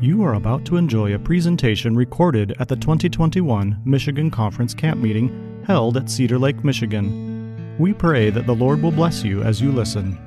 [0.00, 5.62] You are about to enjoy a presentation recorded at the 2021 Michigan Conference Camp Meeting
[5.66, 7.76] held at Cedar Lake, Michigan.
[7.78, 10.18] We pray that the Lord will bless you as you listen.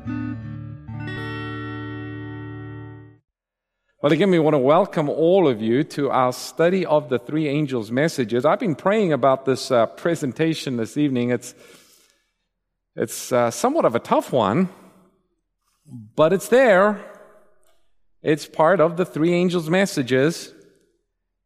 [4.02, 7.47] Well, again, we want to welcome all of you to our study of the three
[7.47, 8.45] angels' messages.
[8.45, 11.31] I've been praying about this uh, presentation this evening.
[11.31, 11.55] It's,
[12.95, 14.70] it's uh, somewhat of a tough one,
[15.88, 17.04] but it's there.
[18.22, 20.54] It's part of the three angels' messages.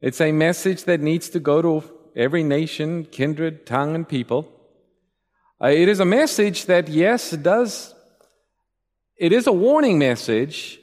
[0.01, 1.83] It's a message that needs to go to
[2.15, 4.51] every nation, kindred, tongue, and people.
[5.61, 7.93] Uh, it is a message that, yes, it does.
[9.15, 10.79] It is a warning message,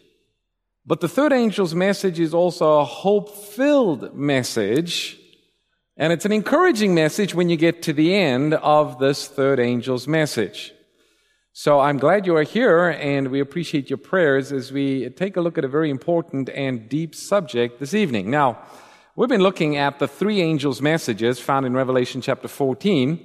[0.86, 5.18] but the third angel's message is also a hope filled message.
[5.96, 10.06] And it's an encouraging message when you get to the end of this third angel's
[10.06, 10.72] message.
[11.60, 15.40] So I'm glad you are here and we appreciate your prayers as we take a
[15.40, 18.30] look at a very important and deep subject this evening.
[18.30, 18.62] Now,
[19.16, 23.18] we've been looking at the three angels' messages found in Revelation chapter 14.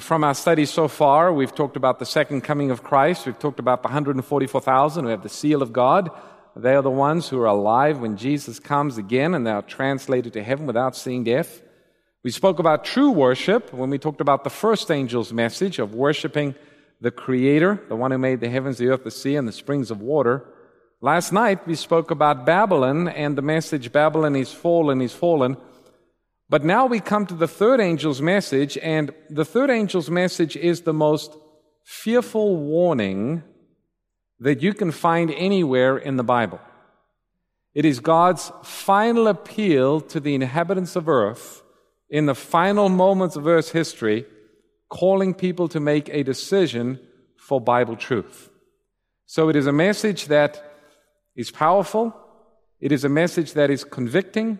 [0.00, 3.24] From our studies so far, we've talked about the second coming of Christ.
[3.24, 6.10] We've talked about the 144,000 who have the seal of God.
[6.54, 10.34] They are the ones who are alive when Jesus comes again and they are translated
[10.34, 11.62] to heaven without seeing death.
[12.22, 16.54] We spoke about true worship when we talked about the first angel's message of worshiping
[17.02, 19.90] the Creator, the one who made the heavens, the earth, the sea, and the springs
[19.90, 20.46] of water.
[21.00, 25.56] Last night we spoke about Babylon and the message Babylon is fallen, is fallen.
[26.48, 30.82] But now we come to the third angel's message, and the third angel's message is
[30.82, 31.34] the most
[31.82, 33.42] fearful warning
[34.38, 36.60] that you can find anywhere in the Bible.
[37.74, 41.62] It is God's final appeal to the inhabitants of earth
[42.08, 44.26] in the final moments of earth's history,
[44.92, 47.00] calling people to make a decision
[47.38, 48.50] for Bible truth.
[49.24, 50.62] So it is a message that
[51.34, 52.14] is powerful.
[52.78, 54.58] It is a message that is convicting,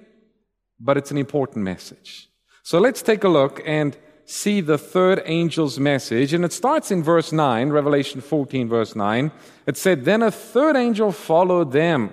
[0.81, 2.31] but it's an important message.
[2.63, 6.33] So let's take a look and see the third angel's message.
[6.33, 9.31] And it starts in verse 9, Revelation 14, verse 9.
[9.67, 12.11] It said, Then a third angel followed them.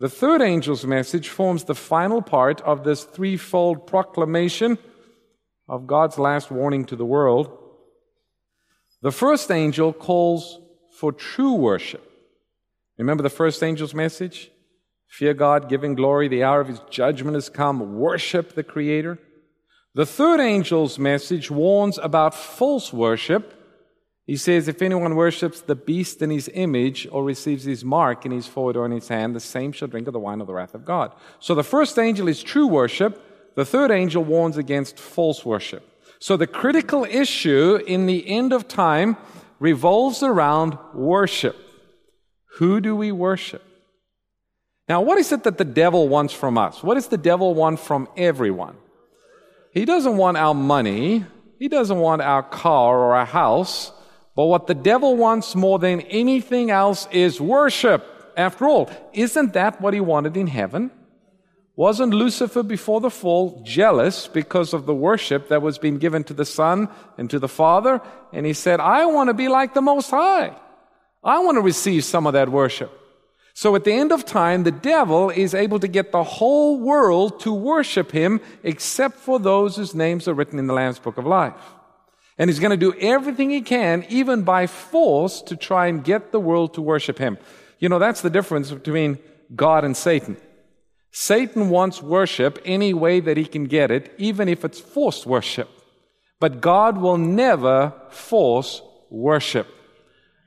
[0.00, 4.76] The third angel's message forms the final part of this threefold proclamation
[5.68, 7.56] of God's last warning to the world.
[9.02, 10.60] The first angel calls
[10.98, 12.04] for true worship.
[12.96, 14.50] Remember the first angel's message?
[15.06, 17.98] Fear God, giving glory, the hour of his judgment has come.
[17.98, 19.18] Worship the Creator.
[19.94, 23.54] The third angel's message warns about false worship.
[24.26, 28.32] He says, If anyone worships the beast in his image or receives his mark in
[28.32, 30.52] his forehead or in his hand, the same shall drink of the wine of the
[30.52, 31.12] wrath of God.
[31.40, 33.24] So the first angel is true worship.
[33.58, 35.82] The third angel warns against false worship.
[36.20, 39.16] So the critical issue in the end of time
[39.58, 41.56] revolves around worship.
[42.58, 43.64] Who do we worship?
[44.88, 46.84] Now, what is it that the devil wants from us?
[46.84, 48.76] What does the devil want from everyone?
[49.72, 51.24] He doesn't want our money.
[51.58, 53.90] He doesn't want our car or our house.
[54.36, 58.06] But what the devil wants more than anything else is worship.
[58.36, 60.92] After all, isn't that what he wanted in heaven?
[61.78, 66.34] Wasn't Lucifer before the fall jealous because of the worship that was being given to
[66.34, 68.00] the Son and to the Father?
[68.32, 70.56] And he said, I want to be like the Most High.
[71.22, 72.90] I want to receive some of that worship.
[73.54, 77.38] So at the end of time, the devil is able to get the whole world
[77.42, 81.26] to worship him except for those whose names are written in the Lamb's Book of
[81.26, 81.54] Life.
[82.38, 86.32] And he's going to do everything he can, even by force, to try and get
[86.32, 87.38] the world to worship him.
[87.78, 89.20] You know, that's the difference between
[89.54, 90.38] God and Satan.
[91.10, 95.68] Satan wants worship any way that he can get it, even if it's forced worship.
[96.40, 99.66] But God will never force worship.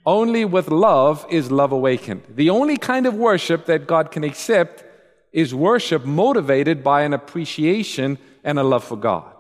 [0.06, 2.24] Only with love is love awakened.
[2.30, 4.84] The only kind of worship that God can accept
[5.32, 9.34] is worship motivated by an appreciation and a love for God.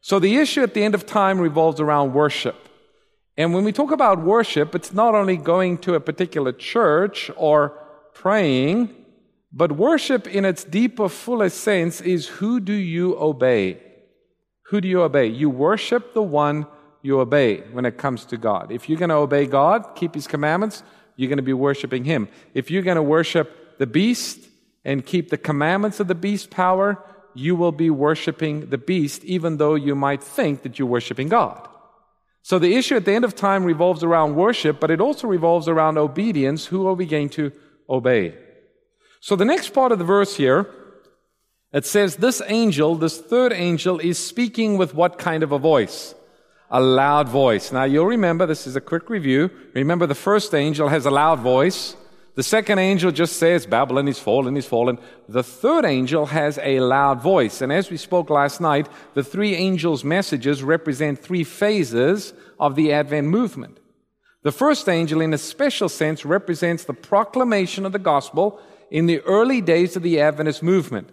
[0.00, 2.68] So the issue at the end of time revolves around worship.
[3.36, 7.78] And when we talk about worship, it's not only going to a particular church or
[8.12, 8.94] praying,
[9.56, 13.80] but worship in its deeper, fullest sense is who do you obey?
[14.64, 15.26] Who do you obey?
[15.26, 16.66] You worship the one
[17.02, 18.72] you obey when it comes to God.
[18.72, 20.82] If you're going to obey God, keep His commandments,
[21.14, 22.28] you're going to be worshiping Him.
[22.52, 24.40] If you're going to worship the beast
[24.84, 27.00] and keep the commandments of the beast power,
[27.32, 31.68] you will be worshiping the beast, even though you might think that you're worshiping God.
[32.42, 35.68] So the issue at the end of time revolves around worship, but it also revolves
[35.68, 36.66] around obedience.
[36.66, 37.52] Who are we going to
[37.88, 38.34] obey?
[39.24, 40.68] So the next part of the verse here,
[41.72, 46.14] it says, this angel, this third angel, is speaking with what kind of a voice?
[46.70, 47.72] a loud voice.
[47.72, 49.50] Now you'll remember, this is a quick review.
[49.72, 51.96] Remember the first angel has a loud voice.
[52.34, 54.98] The second angel just says, Babylon is fallen, is fallen.
[55.26, 57.62] The third angel has a loud voice.
[57.62, 62.92] And as we spoke last night, the three angels' messages represent three phases of the
[62.92, 63.78] Advent movement.
[64.42, 68.60] The first angel, in a special sense, represents the proclamation of the gospel
[68.94, 71.10] in the early days of the Adventist movement.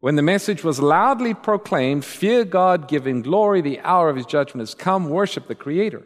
[0.00, 4.24] When the message was loudly proclaimed, fear God, give him glory, the hour of his
[4.24, 6.04] judgment has come, worship the Creator.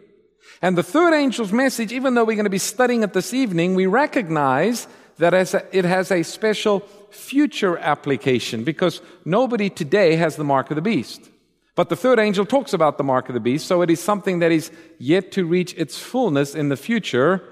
[0.60, 3.76] And the third angel's message, even though we're going to be studying it this evening,
[3.76, 4.88] we recognize
[5.18, 5.32] that
[5.72, 6.80] it has a special
[7.12, 11.30] future application because nobody today has the mark of the beast.
[11.76, 14.40] But the third angel talks about the mark of the beast, so it is something
[14.40, 17.44] that is yet to reach its fullness in the future.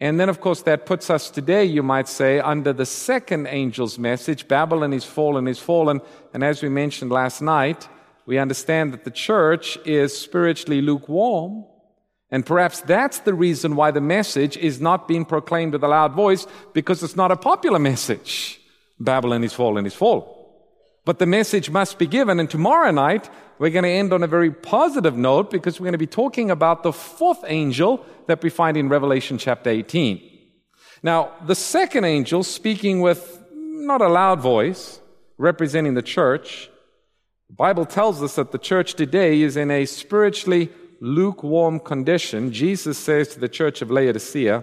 [0.00, 3.98] And then, of course, that puts us today, you might say, under the second angel's
[3.98, 6.00] message Babylon is fallen, is fallen.
[6.32, 7.88] And as we mentioned last night,
[8.24, 11.64] we understand that the church is spiritually lukewarm.
[12.30, 16.12] And perhaps that's the reason why the message is not being proclaimed with a loud
[16.12, 18.60] voice because it's not a popular message.
[19.00, 20.37] Babylon is fallen, is fallen.
[21.08, 22.38] But the message must be given.
[22.38, 25.92] And tomorrow night, we're going to end on a very positive note because we're going
[25.92, 30.20] to be talking about the fourth angel that we find in Revelation chapter 18.
[31.02, 35.00] Now, the second angel speaking with not a loud voice,
[35.38, 36.68] representing the church,
[37.48, 40.68] the Bible tells us that the church today is in a spiritually
[41.00, 44.62] lukewarm condition, Jesus says to the church of Laodicea,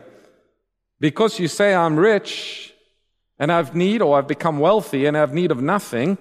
[0.99, 2.71] Because you say I'm rich
[3.39, 6.19] and I've need, or I've become wealthy and I have need of nothing,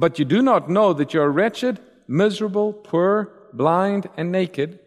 [0.00, 4.80] but you do not know that you're wretched, miserable, poor, blind, and naked.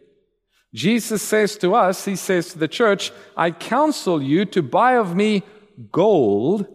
[0.74, 5.16] Jesus says to us, He says to the church, I counsel you to buy of
[5.16, 5.44] me
[5.92, 6.66] gold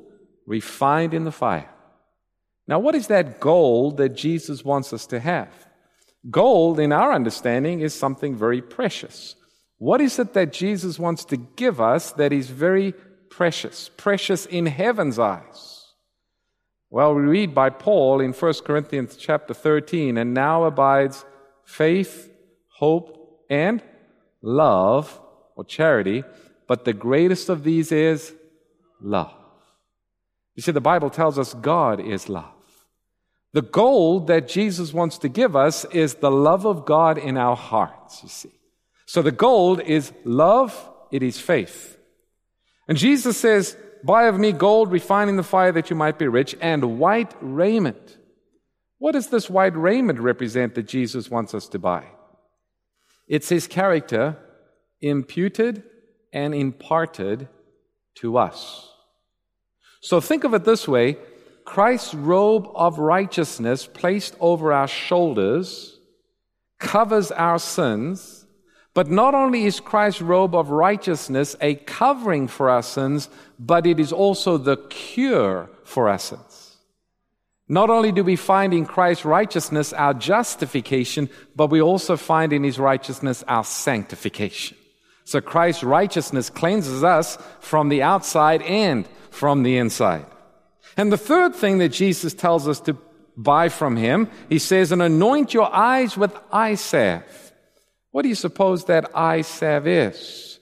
[0.46, 1.68] refined in the fire.
[2.68, 5.66] Now, what is that gold that Jesus wants us to have?
[6.30, 9.34] Gold, in our understanding, is something very precious.
[9.78, 12.92] What is it that Jesus wants to give us that is very
[13.30, 15.77] precious, precious in heaven's eyes?
[16.90, 21.24] Well, we read by Paul in 1 Corinthians chapter 13, and now abides
[21.64, 22.32] faith,
[22.68, 23.82] hope, and
[24.40, 25.20] love,
[25.54, 26.24] or charity,
[26.66, 28.32] but the greatest of these is
[29.02, 29.34] love.
[30.54, 32.54] You see, the Bible tells us God is love.
[33.52, 37.56] The gold that Jesus wants to give us is the love of God in our
[37.56, 38.52] hearts, you see.
[39.04, 41.98] So the gold is love, it is faith.
[42.86, 46.54] And Jesus says, Buy of me gold refining the fire that you might be rich,
[46.60, 48.16] and white raiment.
[48.98, 52.06] What does this white raiment represent that Jesus wants us to buy?
[53.28, 54.36] It's his character
[55.00, 55.82] imputed
[56.32, 57.48] and imparted
[58.16, 58.90] to us.
[60.00, 61.18] So think of it this way
[61.64, 65.98] Christ's robe of righteousness placed over our shoulders
[66.78, 68.37] covers our sins.
[68.98, 74.00] But not only is Christ's robe of righteousness a covering for our sins, but it
[74.00, 76.76] is also the cure for our sins.
[77.68, 82.64] Not only do we find in Christ's righteousness our justification, but we also find in
[82.64, 84.76] his righteousness our sanctification.
[85.22, 90.26] So Christ's righteousness cleanses us from the outside and from the inside.
[90.96, 92.96] And the third thing that Jesus tells us to
[93.36, 97.47] buy from him, he says, and anoint your eyes with eye salve.
[98.18, 100.58] What do you suppose that eye salve is?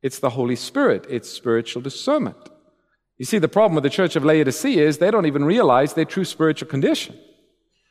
[0.00, 1.04] It's the Holy Spirit.
[1.10, 2.38] It's spiritual discernment.
[3.18, 6.06] You see, the problem with the church of Laodicea is they don't even realize their
[6.06, 7.14] true spiritual condition.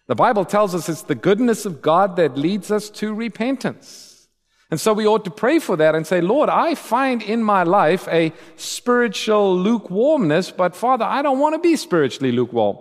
[0.08, 4.28] The Bible tells us it's the goodness of God that leads us to repentance.
[4.72, 7.62] And so we ought to pray for that and say, Lord, I find in my
[7.62, 12.78] life a spiritual lukewarmness, but Father, I don't want to be spiritually lukewarm.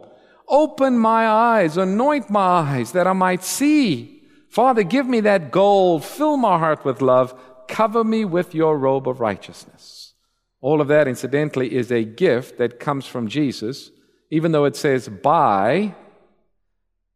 [0.48, 4.13] Open my eyes, anoint my eyes that I might see.
[4.54, 7.34] Father, give me that gold, fill my heart with love,
[7.66, 10.14] cover me with your robe of righteousness.
[10.60, 13.90] All of that, incidentally, is a gift that comes from Jesus,
[14.30, 15.96] even though it says buy,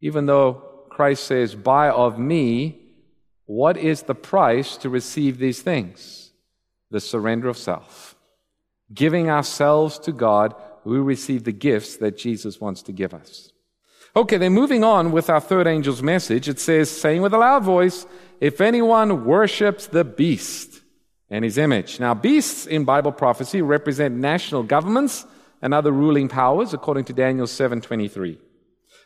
[0.01, 0.55] even though
[0.89, 2.77] Christ says, buy of me,
[3.45, 6.31] what is the price to receive these things?
[6.91, 8.17] The surrender of self.
[8.93, 13.53] Giving ourselves to God, we receive the gifts that Jesus wants to give us.
[14.19, 17.63] Okay, then moving on with our third angel's message, it says, saying with a loud
[17.63, 18.05] voice,
[18.41, 20.81] if anyone worships the beast
[21.29, 22.01] and his image.
[22.01, 25.25] Now, beasts in Bible prophecy represent national governments
[25.61, 28.37] and other ruling powers, according to Daniel 7:23.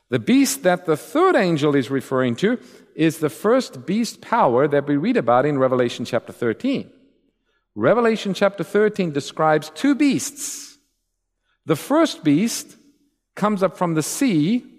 [0.10, 2.58] The beast that the third angel is referring to
[2.96, 6.90] is the first beast power that we read about in Revelation chapter 13.
[7.76, 10.80] Revelation chapter 13 describes two beasts.
[11.68, 12.78] The first beast
[13.36, 14.73] comes up from the sea,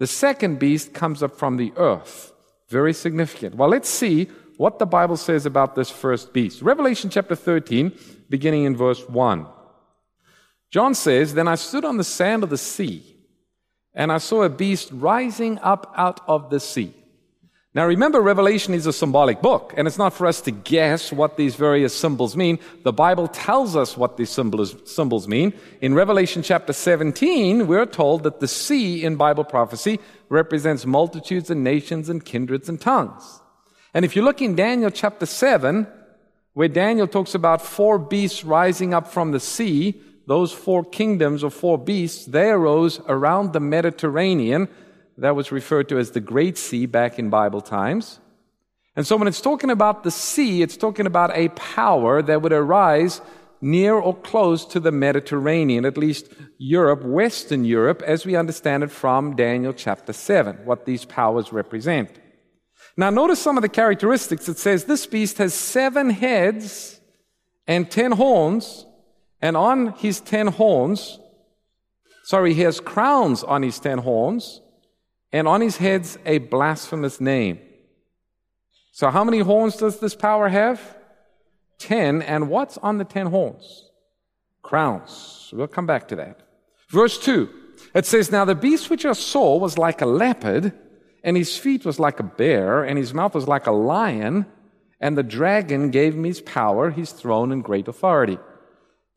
[0.00, 2.32] the second beast comes up from the earth.
[2.68, 3.54] Very significant.
[3.54, 6.62] Well, let's see what the Bible says about this first beast.
[6.62, 7.92] Revelation chapter 13,
[8.30, 9.46] beginning in verse 1.
[10.70, 13.14] John says, Then I stood on the sand of the sea,
[13.92, 16.94] and I saw a beast rising up out of the sea.
[17.72, 21.36] Now remember, Revelation is a symbolic book, and it's not for us to guess what
[21.36, 22.58] these various symbols mean.
[22.82, 25.52] The Bible tells us what these symbols mean.
[25.80, 31.62] In Revelation chapter 17, we're told that the sea in Bible prophecy represents multitudes and
[31.62, 33.40] nations and kindreds and tongues.
[33.94, 35.86] And if you look in Daniel chapter 7,
[36.54, 41.50] where Daniel talks about four beasts rising up from the sea, those four kingdoms or
[41.50, 44.68] four beasts, they arose around the Mediterranean.
[45.20, 48.20] That was referred to as the Great Sea back in Bible times.
[48.96, 52.52] And so when it's talking about the sea, it's talking about a power that would
[52.52, 53.20] arise
[53.60, 58.90] near or close to the Mediterranean, at least Europe, Western Europe, as we understand it
[58.90, 62.18] from Daniel chapter 7, what these powers represent.
[62.96, 64.48] Now, notice some of the characteristics.
[64.48, 67.00] It says this beast has seven heads
[67.66, 68.86] and ten horns,
[69.42, 71.18] and on his ten horns,
[72.24, 74.62] sorry, he has crowns on his ten horns,
[75.32, 77.60] and on his heads a blasphemous name.
[78.92, 80.80] So, how many horns does this power have?
[81.78, 82.22] Ten.
[82.22, 83.90] And what's on the ten horns?
[84.62, 85.50] Crowns.
[85.52, 86.40] We'll come back to that.
[86.90, 87.48] Verse 2.
[87.94, 90.74] It says, Now the beast which I saw was like a leopard
[91.22, 94.46] and his feet was like a bear, and his mouth was like a lion,
[95.00, 98.38] and the dragon gave him his power, his throne, and great authority.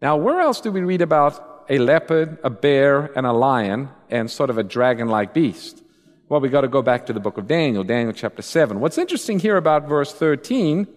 [0.02, 4.30] Now, where else do we read about a leopard, a bear, and a lion, and
[4.30, 5.83] sort of a dragon like beast?
[6.34, 8.80] Well, we got to go back to the book of Daniel, Daniel chapter 7.
[8.80, 10.88] What's interesting here about verse 13,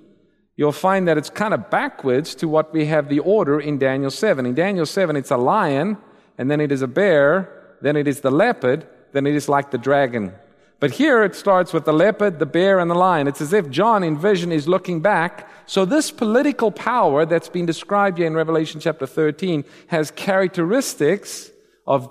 [0.57, 4.11] you'll find that it's kind of backwards to what we have the order in Daniel
[4.11, 4.47] 7.
[4.47, 5.99] In Daniel 7, it's a lion,
[6.39, 9.73] and then it is a bear, then it is the leopard, then it is like
[9.73, 10.33] the dragon
[10.79, 13.27] but here it starts with the leopard, the bear, and the lion.
[13.27, 15.49] It's as if John in vision is looking back.
[15.65, 21.51] So this political power that's been described here in Revelation chapter 13 has characteristics
[21.87, 22.11] of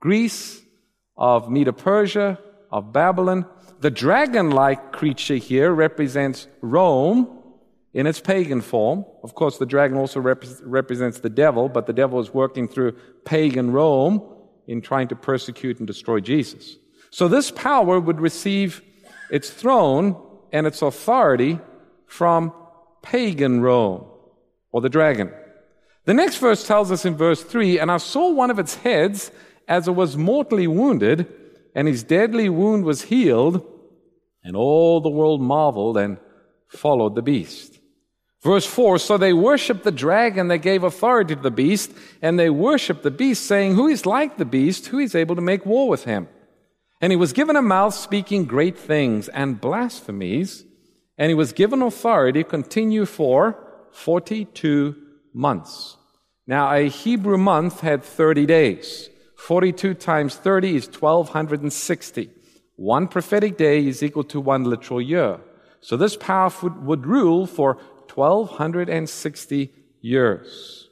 [0.00, 0.60] Greece,
[1.16, 2.38] of Medo Persia,
[2.74, 3.46] of Babylon.
[3.80, 7.38] The dragon like creature here represents Rome
[7.94, 9.04] in its pagan form.
[9.22, 12.96] Of course, the dragon also rep- represents the devil, but the devil is working through
[13.24, 14.20] pagan Rome
[14.66, 16.76] in trying to persecute and destroy Jesus.
[17.10, 18.82] So this power would receive
[19.30, 20.20] its throne
[20.52, 21.60] and its authority
[22.06, 22.52] from
[23.02, 24.04] pagan Rome
[24.72, 25.32] or the dragon.
[26.06, 29.30] The next verse tells us in verse 3 And I saw one of its heads
[29.68, 31.32] as it was mortally wounded,
[31.74, 33.66] and his deadly wound was healed,
[34.42, 36.18] and all the world marveled and
[36.68, 37.80] followed the beast.
[38.42, 42.50] Verse 4 So they worshiped the dragon they gave authority to the beast, and they
[42.50, 44.86] worshiped the beast, saying, Who is like the beast?
[44.86, 46.28] Who is able to make war with him?
[47.00, 50.64] And he was given a mouth speaking great things and blasphemies,
[51.18, 53.58] and he was given authority to continue for
[53.92, 54.94] 42
[55.32, 55.96] months.
[56.46, 59.08] Now, a Hebrew month had 30 days.
[59.44, 62.30] 42 times 30 is 1260.
[62.76, 65.38] One prophetic day is equal to one literal year.
[65.82, 67.74] So this power would, would rule for
[68.14, 69.70] 1260
[70.00, 70.88] years.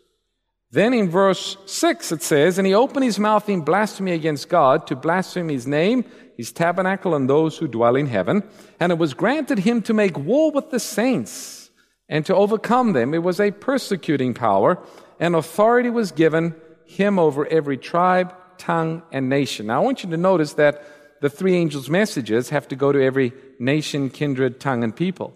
[0.70, 4.86] Then in verse 6 it says, And he opened his mouth in blasphemy against God
[4.88, 6.04] to blaspheme his name,
[6.36, 8.42] his tabernacle, and those who dwell in heaven.
[8.78, 11.70] And it was granted him to make war with the saints
[12.06, 13.14] and to overcome them.
[13.14, 14.78] It was a persecuting power,
[15.18, 16.54] and authority was given
[16.84, 19.66] him over every tribe, tongue, and nation.
[19.66, 20.84] Now I want you to notice that
[21.20, 25.34] the three angels' messages have to go to every nation, kindred, tongue, and people.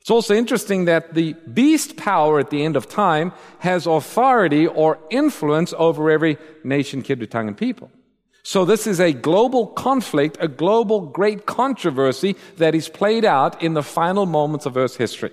[0.00, 4.98] It's also interesting that the beast power at the end of time has authority or
[5.10, 7.90] influence over every nation, kindred, tongue, and people.
[8.42, 13.74] So this is a global conflict, a global great controversy that is played out in
[13.74, 15.32] the final moments of Earth's history.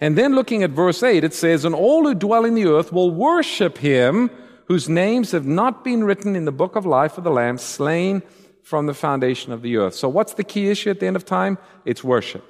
[0.00, 2.92] And then looking at verse 8, it says, And all who dwell in the earth
[2.92, 4.30] will worship him
[4.66, 8.22] whose names have not been written in the book of life of the Lamb, slain
[8.62, 9.94] from the foundation of the earth.
[9.94, 11.56] So what's the key issue at the end of time?
[11.84, 12.44] It's worship.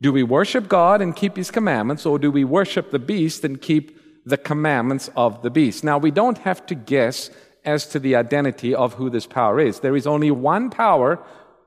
[0.00, 3.60] Do we worship God and keep His commandments, or do we worship the beast and
[3.60, 5.82] keep the commandments of the beast?
[5.82, 7.30] Now, we don't have to guess
[7.64, 9.80] as to the identity of who this power is.
[9.80, 11.18] There is only one power,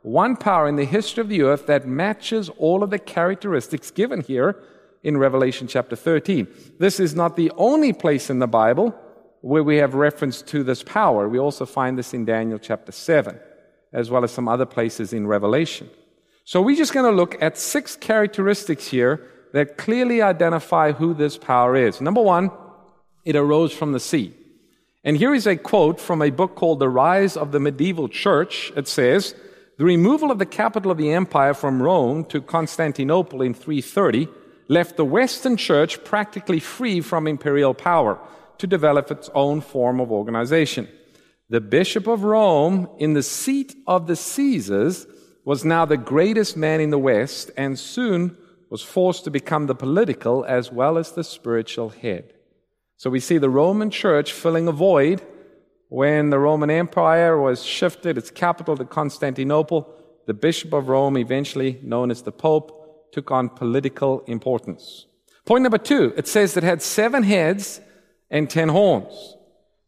[0.04, 4.22] one power in the history of the earth that matches all of the characteristics given
[4.22, 4.56] here
[5.04, 6.48] in Revelation chapter 13.
[6.80, 8.96] This is not the only place in the Bible
[9.42, 11.28] where we have reference to this power.
[11.28, 13.40] We also find this in Daniel chapter 7,
[13.92, 15.90] as well as some other places in Revelation.
[16.44, 21.38] So we're just going to look at six characteristics here that clearly identify who this
[21.38, 22.02] power is.
[22.02, 22.52] Number one,
[23.26, 24.34] it arose from the sea.
[25.04, 28.72] And here is a quote from a book called The Rise of the Medieval Church.
[28.76, 29.36] It says,
[29.78, 34.28] The removal of the capital of the empire from Rome to Constantinople in 330
[34.68, 38.20] left the Western Church practically free from imperial power.
[38.62, 40.88] To develop its own form of organization.
[41.50, 45.08] The Bishop of Rome, in the seat of the Caesars,
[45.44, 48.38] was now the greatest man in the West and soon
[48.70, 52.34] was forced to become the political as well as the spiritual head.
[52.98, 55.24] So we see the Roman church filling a void
[55.90, 59.92] when the Roman Empire was shifted its capital to Constantinople.
[60.28, 65.08] The Bishop of Rome, eventually known as the Pope, took on political importance.
[65.46, 67.82] Point number two, it says it had seven heads
[68.32, 69.36] and ten horns.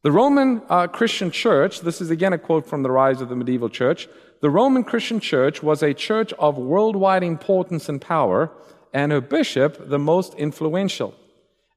[0.04, 3.36] The Roman uh, Christian church, this is again a quote from the rise of the
[3.36, 4.10] medieval church,
[4.42, 8.52] the Roman Christian church was a church of worldwide importance and power,
[8.94, 11.16] and her bishop the most influential.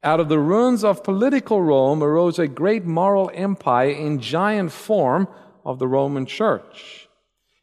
[0.03, 5.29] Out of the ruins of political Rome arose a great moral empire in giant form
[5.65, 7.09] of the Roman church.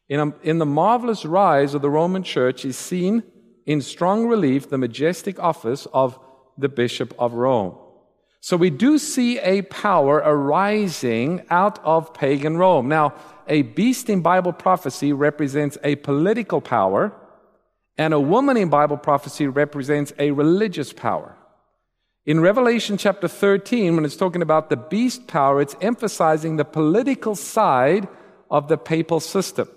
[0.08, 3.22] In, a, in the marvelous rise of the Roman church is seen
[3.66, 6.18] in strong relief the majestic office of
[6.56, 7.76] the Bishop of Rome.
[8.44, 12.88] So we do see a power arising out of pagan Rome.
[12.88, 13.14] Now,
[13.48, 17.14] a beast in Bible prophecy represents a political power,
[17.96, 21.34] and a woman in Bible prophecy represents a religious power.
[22.26, 27.34] In Revelation chapter 13, when it's talking about the beast power, it's emphasizing the political
[27.34, 28.06] side
[28.50, 29.70] of the papal system.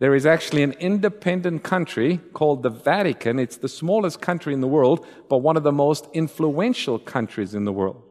[0.00, 3.38] There is actually an independent country called the Vatican.
[3.38, 7.64] It's the smallest country in the world, but one of the most influential countries in
[7.64, 8.02] the world.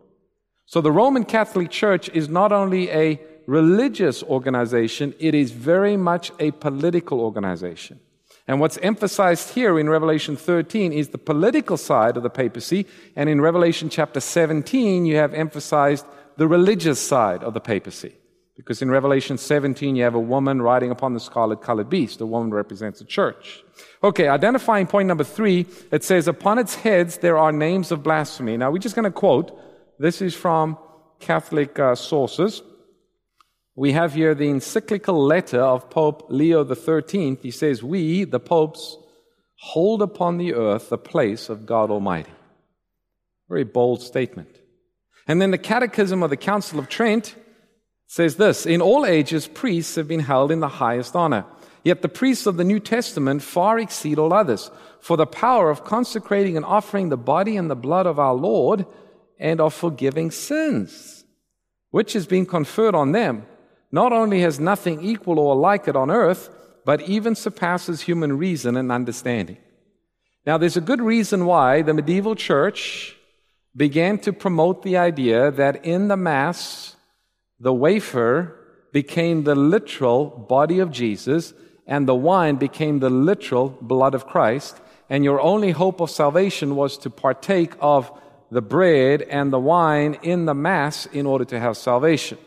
[0.66, 6.32] So the Roman Catholic Church is not only a religious organization, it is very much
[6.40, 8.00] a political organization.
[8.48, 12.86] And what's emphasized here in Revelation 13 is the political side of the papacy,
[13.16, 16.06] and in Revelation chapter 17, you have emphasized
[16.38, 18.16] the religious side of the papacy.
[18.56, 22.20] Because in Revelation 17, you have a woman riding upon the scarlet colored beast.
[22.20, 23.64] The woman represents the church.
[24.04, 28.58] Okay, identifying point number three, it says, Upon its heads there are names of blasphemy.
[28.58, 29.60] Now, we're just going to quote.
[29.98, 30.78] This is from
[31.20, 32.62] Catholic uh, sources.
[33.76, 37.40] We have here the encyclical letter of Pope Leo XIII.
[37.42, 38.98] He says, We, the popes,
[39.56, 42.32] hold upon the earth the place of God Almighty.
[43.50, 44.60] Very bold statement.
[45.28, 47.36] And then the Catechism of the Council of Trent
[48.14, 51.46] says this In all ages, priests have been held in the highest honor.
[51.84, 54.70] Yet the priests of the New Testament far exceed all others,
[55.02, 58.86] for the power of consecrating and offering the body and the blood of our Lord
[59.40, 61.26] and of forgiving sins,
[61.90, 63.48] which has been conferred on them,
[63.92, 66.50] not only has nothing equal or like it on earth,
[66.86, 69.58] but even surpasses human reason and understanding.
[70.46, 73.18] Now, there's a good reason why the medieval church
[73.76, 76.93] began to promote the idea that in the Mass,
[77.64, 78.60] the wafer
[78.92, 81.54] became the literal body of Jesus,
[81.88, 84.82] and the wine became the literal blood of Christ.
[85.10, 88.12] And your only hope of salvation was to partake of
[88.52, 92.38] the bread and the wine in the Mass in order to have salvation.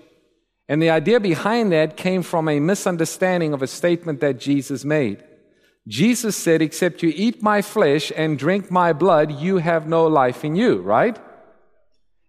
[0.69, 5.25] And the idea behind that came from a misunderstanding of a statement that Jesus made.
[5.89, 10.45] Jesus said, Except you eat my flesh and drink my blood, you have no life
[10.45, 11.19] in you, right?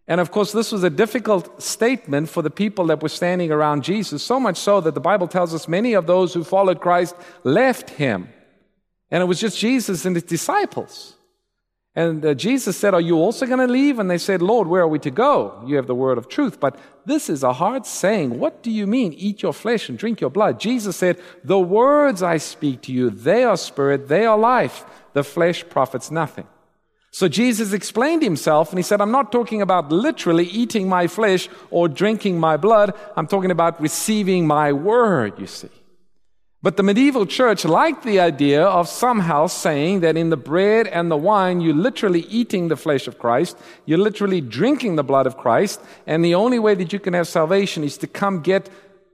[0.07, 3.83] And of course, this was a difficult statement for the people that were standing around
[3.83, 7.15] Jesus, so much so that the Bible tells us many of those who followed Christ
[7.43, 8.29] left him.
[9.11, 11.15] And it was just Jesus and his disciples.
[11.93, 13.97] And uh, Jesus said, Are you also going to leave?
[13.99, 15.61] And they said, Lord, where are we to go?
[15.65, 16.59] You have the word of truth.
[16.59, 18.37] But this is a hard saying.
[18.37, 20.59] What do you mean, eat your flesh and drink your blood?
[20.59, 24.85] Jesus said, The words I speak to you, they are spirit, they are life.
[25.13, 26.47] The flesh profits nothing.
[27.17, 31.49] So Jesus explained himself and he said, I'm not talking about literally eating my flesh
[31.71, 32.93] or drinking my blood.
[33.15, 35.71] I'm talking about receiving my word, you see.
[36.61, 41.09] But the medieval church liked the idea of somehow saying that in the bread and
[41.09, 45.37] the wine, you're literally eating the flesh of Christ, you're literally drinking the blood of
[45.37, 48.69] Christ, and the only way that you can have salvation is to come get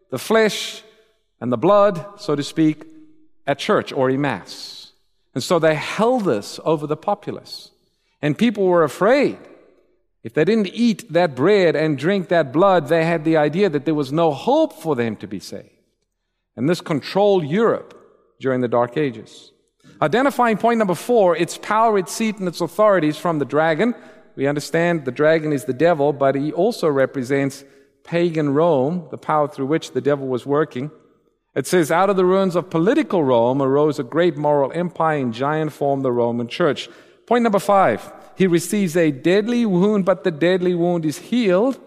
[0.10, 0.84] the flesh
[1.40, 2.84] and the blood, so to speak,
[3.48, 4.92] at church or in Mass.
[5.34, 7.70] And so they held this over the populace.
[8.24, 9.38] And people were afraid.
[10.24, 13.84] If they didn't eat that bread and drink that blood, they had the idea that
[13.84, 15.70] there was no hope for them to be saved.
[16.56, 17.94] And this controlled Europe
[18.40, 19.52] during the Dark Ages.
[20.02, 23.94] Identifying point number four, its power, its seat, and its authorities from the dragon.
[24.38, 27.66] We understand the dragon is the devil, but he also represents
[28.06, 30.92] pagan Rome, the power through which the devil was working.
[31.56, 35.34] It says, out of the ruins of political Rome arose a great moral empire in
[35.34, 36.90] giant form, the Roman Church.
[37.28, 41.80] Point number five, he receives a deadly wound, but the deadly wound is healed.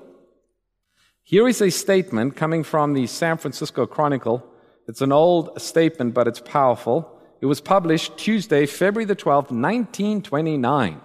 [1.23, 4.47] Here is a statement coming from the San Francisco Chronicle.
[4.87, 7.21] It's an old statement, but it's powerful.
[7.41, 11.01] It was published Tuesday, February the 12th, 1929.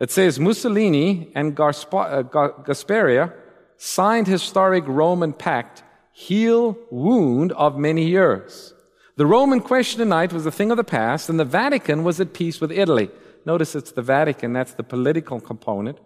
[0.00, 3.32] It says Mussolini and uh, Gasparri
[3.76, 8.72] signed historic Roman pact, heal wound of many years.
[9.16, 12.32] The Roman question tonight was a thing of the past, and the Vatican was at
[12.32, 13.10] peace with Italy.
[13.46, 15.98] Notice it's the Vatican, that's the political component.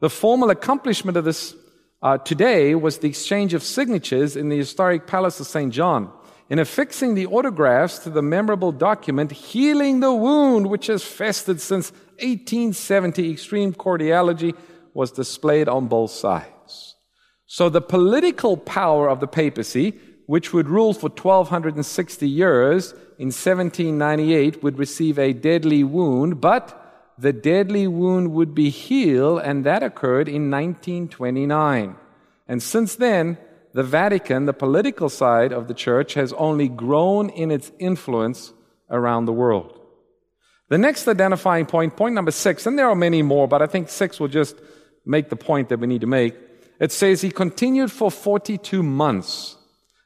[0.00, 1.54] The formal accomplishment of this
[2.02, 5.72] uh, today was the exchange of signatures in the historic Palace of St.
[5.72, 6.12] John
[6.50, 11.90] in affixing the autographs to the memorable document healing the wound which has festered since
[12.20, 13.32] 1870.
[13.32, 14.54] Extreme cordiality
[14.92, 16.96] was displayed on both sides.
[17.46, 24.62] So the political power of the papacy which would rule for 1260 years, in 1798
[24.62, 26.80] would receive a deadly wound, but
[27.16, 31.96] the deadly wound would be healed, and that occurred in 1929.
[32.48, 33.38] And since then,
[33.72, 38.52] the Vatican, the political side of the church, has only grown in its influence
[38.90, 39.80] around the world.
[40.68, 43.88] The next identifying point, point number six, and there are many more, but I think
[43.88, 44.56] six will just
[45.04, 46.34] make the point that we need to make.
[46.80, 49.56] It says he continued for 42 months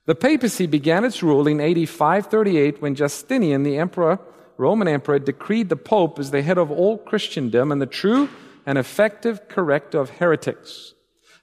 [0.08, 4.18] the papacy began its rule in AD 538 when Justinian, the emperor,
[4.56, 8.30] Roman emperor, decreed the pope as the head of all Christendom and the true
[8.64, 10.94] and effective corrector of heretics.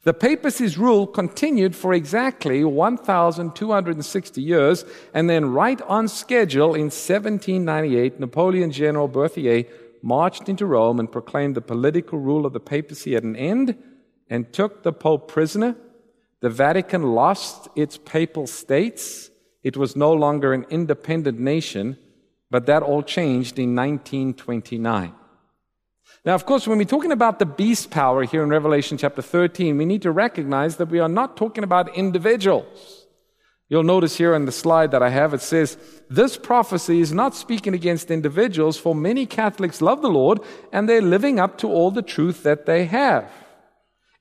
[0.01, 8.19] The papacy's rule continued for exactly 1,260 years, and then, right on schedule, in 1798,
[8.19, 9.65] Napoleon's general Berthier
[10.01, 13.77] marched into Rome and proclaimed the political rule of the papacy at an end
[14.27, 15.75] and took the pope prisoner
[16.45, 19.31] the Vatican lost its papal states.
[19.63, 21.97] It was no longer an independent nation,
[22.51, 25.11] but that all changed in 1929.
[26.23, 29.75] Now, of course, when we're talking about the beast power here in Revelation chapter 13,
[29.75, 33.07] we need to recognize that we are not talking about individuals.
[33.67, 35.79] You'll notice here on the slide that I have, it says,
[36.11, 41.01] This prophecy is not speaking against individuals, for many Catholics love the Lord and they're
[41.01, 43.31] living up to all the truth that they have.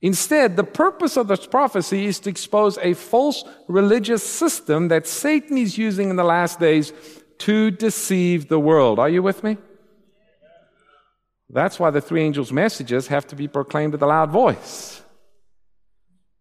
[0.05, 5.57] Instead, the purpose of this prophecy is to expose a false religious system that Satan
[5.57, 6.93] is using in the last days
[7.39, 8.99] to deceive the world.
[8.99, 9.57] Are you with me?
[11.49, 15.01] That's why the three angels' messages have to be proclaimed with a loud voice.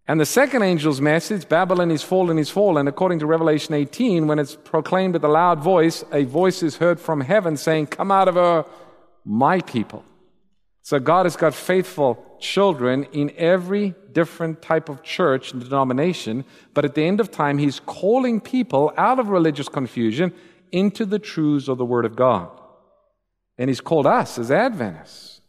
[0.09, 4.39] And the second angel's message, Babylon is fallen, is fallen, according to Revelation 18, when
[4.39, 8.27] it's proclaimed with a loud voice, a voice is heard from heaven saying, Come out
[8.27, 8.65] of her,
[9.23, 10.03] my people.
[10.81, 16.85] So God has got faithful children in every different type of church and denomination, but
[16.85, 20.33] at the end of time, He's calling people out of religious confusion
[20.71, 22.49] into the truths of the Word of God.
[23.57, 25.41] And He's called us as Adventists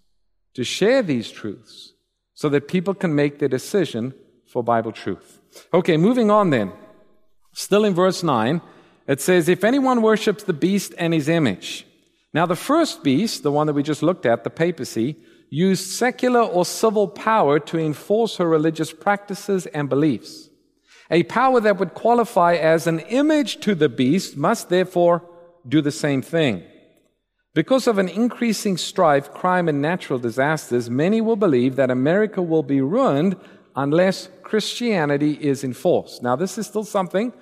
[0.54, 1.92] to share these truths
[2.32, 4.14] so that people can make their decision
[4.46, 5.40] for Bible truth.
[5.72, 6.72] Okay, moving on then.
[7.52, 8.60] Still in verse 9,
[9.06, 11.86] it says, If anyone worships the beast and his image,
[12.34, 15.16] now, the first beast, the one that we just looked at, the papacy,
[15.50, 20.48] used secular or civil power to enforce her religious practices and beliefs.
[21.10, 25.22] A power that would qualify as an image to the beast must therefore
[25.68, 26.64] do the same thing.
[27.54, 32.64] Because of an increasing strife, crime, and natural disasters, many will believe that America will
[32.64, 33.36] be ruined
[33.76, 36.22] unless Christianity is enforced.
[36.22, 37.32] Now, this is still something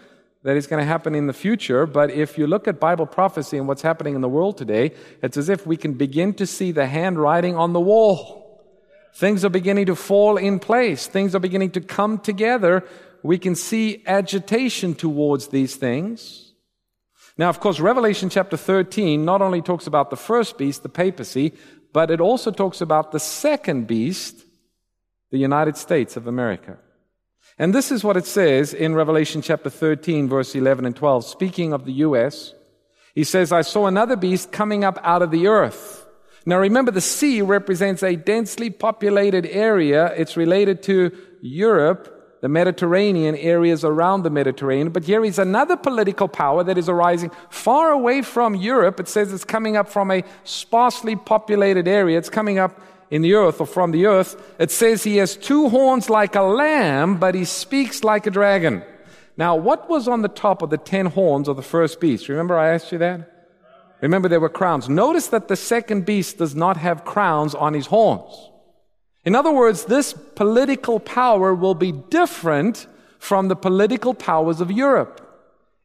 [0.43, 1.87] that is going to happen in the future.
[1.87, 5.37] But if you look at Bible prophecy and what's happening in the world today, it's
[5.37, 8.43] as if we can begin to see the handwriting on the wall.
[9.15, 11.07] Things are beginning to fall in place.
[11.07, 12.85] Things are beginning to come together.
[13.23, 16.53] We can see agitation towards these things.
[17.39, 21.53] Now, of course, Revelation chapter 13 not only talks about the first beast, the papacy,
[21.93, 24.45] but it also talks about the second beast,
[25.31, 26.79] the United States of America.
[27.59, 31.73] And this is what it says in Revelation chapter 13, verse 11 and 12, speaking
[31.73, 32.55] of the U.S.
[33.15, 36.07] He says, I saw another beast coming up out of the earth.
[36.45, 40.13] Now remember, the sea represents a densely populated area.
[40.17, 44.91] It's related to Europe, the Mediterranean areas around the Mediterranean.
[44.91, 48.99] But here is another political power that is arising far away from Europe.
[48.99, 52.19] It says it's coming up from a sparsely populated area.
[52.19, 52.81] It's coming up
[53.13, 56.41] in the earth or from the earth, it says he has two horns like a
[56.41, 58.83] lamb, but he speaks like a dragon.
[59.37, 62.31] Now, what was on the top of the ten horns of the first beast?
[62.31, 63.29] Remember I asked you that?
[64.01, 64.89] Remember there were crowns.
[64.89, 68.49] Notice that the second beast does not have crowns on his horns.
[69.27, 72.87] In other words, this political power will be different
[73.19, 75.21] from the political powers of Europe.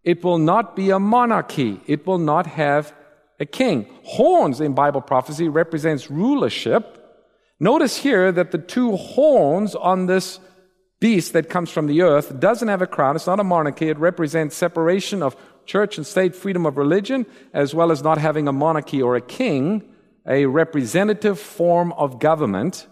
[0.05, 1.81] It will not be a monarchy.
[1.87, 2.93] It will not have
[3.37, 3.85] a king.
[4.03, 6.96] Horns in Bible prophecy represents rulership.
[7.59, 10.39] Notice here that the two horns on this
[10.99, 13.15] beast that comes from the earth doesn't have a crown.
[13.15, 13.89] It's not a monarchy.
[13.89, 18.47] It represents separation of church and state, freedom of religion, as well as not having
[18.47, 19.83] a monarchy or a king.
[20.29, 22.85] a representative form of government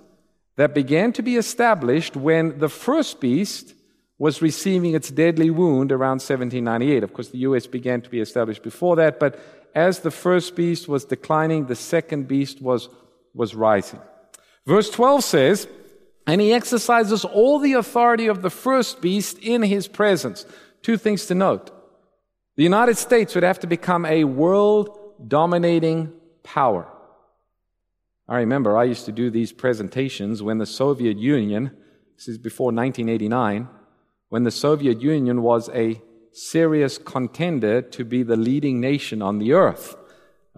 [0.56, 3.73] that began to be established when the first beast
[4.17, 7.04] was receiving its deadly wound around 1798.
[7.04, 7.67] Of course, the U.S.
[7.67, 9.38] began to be established before that, but
[9.75, 12.88] as the first beast was declining, the second beast was,
[13.34, 13.99] was rising.
[14.65, 15.67] Verse 12 says,
[16.28, 20.45] and he exercises all the authority of the first beast in his presence.
[20.82, 21.71] Two things to note.
[22.56, 24.97] The United States would have to become a world
[25.28, 26.88] dominating power.
[28.28, 31.71] I remember I used to do these presentations when the Soviet Union,
[32.17, 33.67] this is before 1989,
[34.30, 36.01] when the Soviet Union was a
[36.32, 39.95] serious contender to be the leading nation on the earth.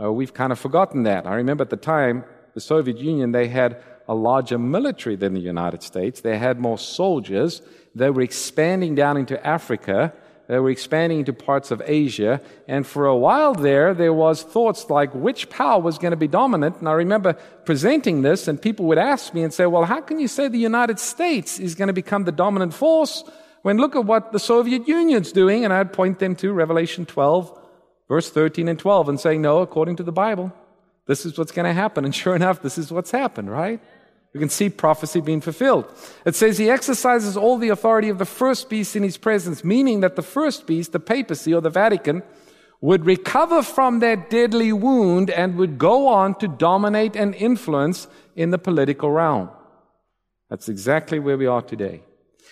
[0.02, 1.28] Uh, we've kind of forgotten that.
[1.28, 5.39] I remember at the time, the Soviet Union, they had a larger military than the
[5.39, 6.22] United States.
[6.22, 7.62] They had more soldiers.
[7.93, 10.13] They were expanding down into Africa.
[10.48, 12.39] They were expanding into parts of Asia.
[12.67, 16.28] And for a while there, there was thoughts like which power was going to be
[16.28, 16.78] dominant.
[16.78, 17.34] And I remember
[17.65, 20.58] presenting this and people would ask me and say, well, how can you say the
[20.58, 23.26] United States is going to become the dominant force
[23.63, 25.65] when look at what the Soviet Union's doing?
[25.65, 27.60] And I'd point them to Revelation 12,
[28.08, 30.54] verse 13 and 12 and say, no, according to the Bible,
[31.08, 32.06] this is what's going to happen.
[32.06, 33.82] And sure enough, this is what's happened, right?
[34.38, 35.91] We can see prophecy being fulfilled.
[36.23, 40.02] It says he exercises all the authority of the first beast in his presence, meaning
[40.02, 42.21] that the first beast, the papacy or the Vatican,
[42.80, 48.52] would recover from that deadly wound and would go on to dominate and influence in
[48.52, 49.50] the political realm.
[50.52, 52.04] That's exactly where we are today.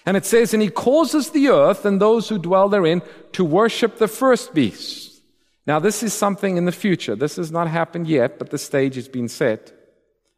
[0.08, 4.00] And it says, and he causes the earth and those who dwell therein to worship
[4.00, 5.22] the first beast.
[5.68, 7.16] Now, this is something in the future.
[7.16, 9.72] This has not happened yet, but the stage has been set.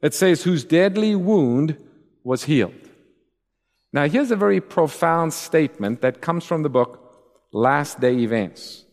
[0.01, 1.77] It says, whose deadly wound
[2.23, 2.73] was healed.
[3.93, 7.03] Now, here's a very profound statement that comes from the book
[7.51, 8.85] Last Day Events.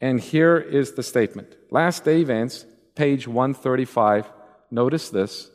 [0.00, 4.30] And here is the statement Last Day Events, page 135.
[4.70, 5.50] Notice this.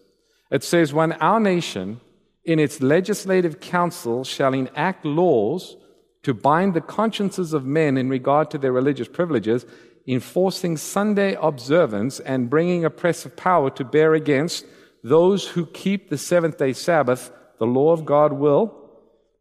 [0.50, 2.00] It says, When our nation
[2.46, 5.76] in its legislative council shall enact laws
[6.24, 9.66] to bind the consciences of men in regard to their religious privileges,
[10.08, 14.66] enforcing Sunday observance and bringing oppressive power to bear against
[15.08, 18.88] those who keep the seventh day Sabbath, the law of God will,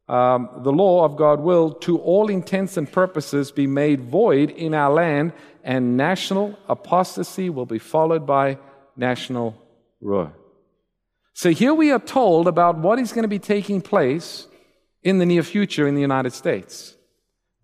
[0.09, 4.73] um, the law of God will, to all intents and purposes, be made void in
[4.73, 5.33] our land,
[5.65, 8.59] and national apostasy will be followed by
[8.97, 9.61] national
[10.01, 10.33] ruin.
[11.35, 14.47] So here we are told about what is going to be taking place
[15.03, 16.97] in the near future in the United States.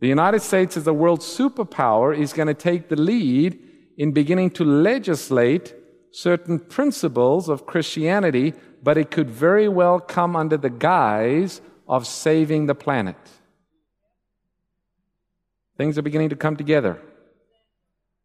[0.00, 3.58] The United States, as a world superpower, is going to take the lead
[3.96, 5.74] in beginning to legislate
[6.12, 12.66] certain principles of Christianity, but it could very well come under the guise of saving
[12.66, 13.16] the planet.
[15.76, 17.00] Things are beginning to come together.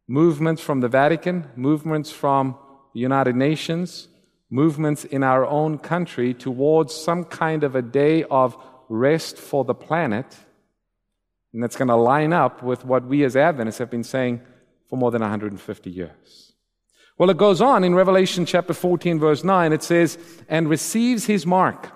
[0.06, 2.56] Movements from the Vatican, movements from
[2.94, 4.08] the United Nations,
[4.50, 8.56] movements in our own country towards some kind of a day of
[8.88, 10.36] rest for the planet.
[11.52, 14.40] And that's going to line up with what we as Adventists have been saying
[14.88, 16.47] for more than 150 years.
[17.18, 19.72] Well, it goes on in Revelation chapter 14, verse 9.
[19.72, 21.90] It says, and receives his mark.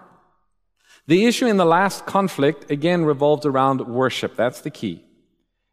[1.06, 4.34] The issue in the last conflict, again, revolves around worship.
[4.34, 5.04] That's the key.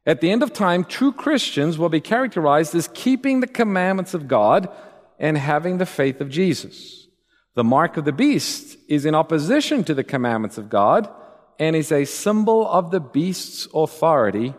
[0.05, 4.27] At the end of time, true Christians will be characterized as keeping the commandments of
[4.27, 4.69] God
[5.17, 7.07] and having the faith of Jesus.
[7.55, 11.09] The mark of the beast is in opposition to the commandments of God
[11.57, 14.53] and is a symbol of the beast's authority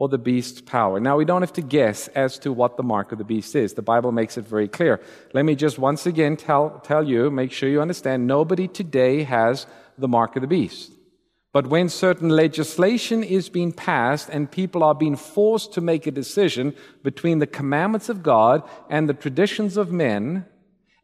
[0.00, 0.98] or the beast's power.
[0.98, 3.74] Now, we don't have to guess as to what the mark of the beast is.
[3.74, 4.98] The Bible makes it very clear.
[5.34, 9.66] Let me just once again tell, tell you, make sure you understand, nobody today has
[9.98, 10.90] the mark of the beast.
[11.52, 16.10] But when certain legislation is being passed and people are being forced to make a
[16.12, 20.46] decision between the commandments of God and the traditions of men,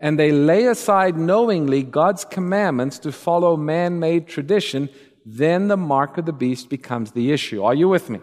[0.00, 4.88] and they lay aside knowingly God's commandments to follow man made tradition,
[5.26, 7.62] then the mark of the beast becomes the issue.
[7.62, 8.20] Are you with me?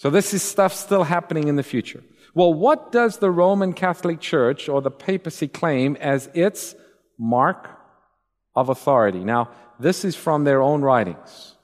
[0.00, 2.02] So this is stuff still happening in the future.
[2.32, 6.74] Well, what does the Roman Catholic Church or the papacy claim as its
[7.18, 7.68] mark
[8.56, 9.22] of authority?
[9.22, 11.54] Now, this is from their own writings.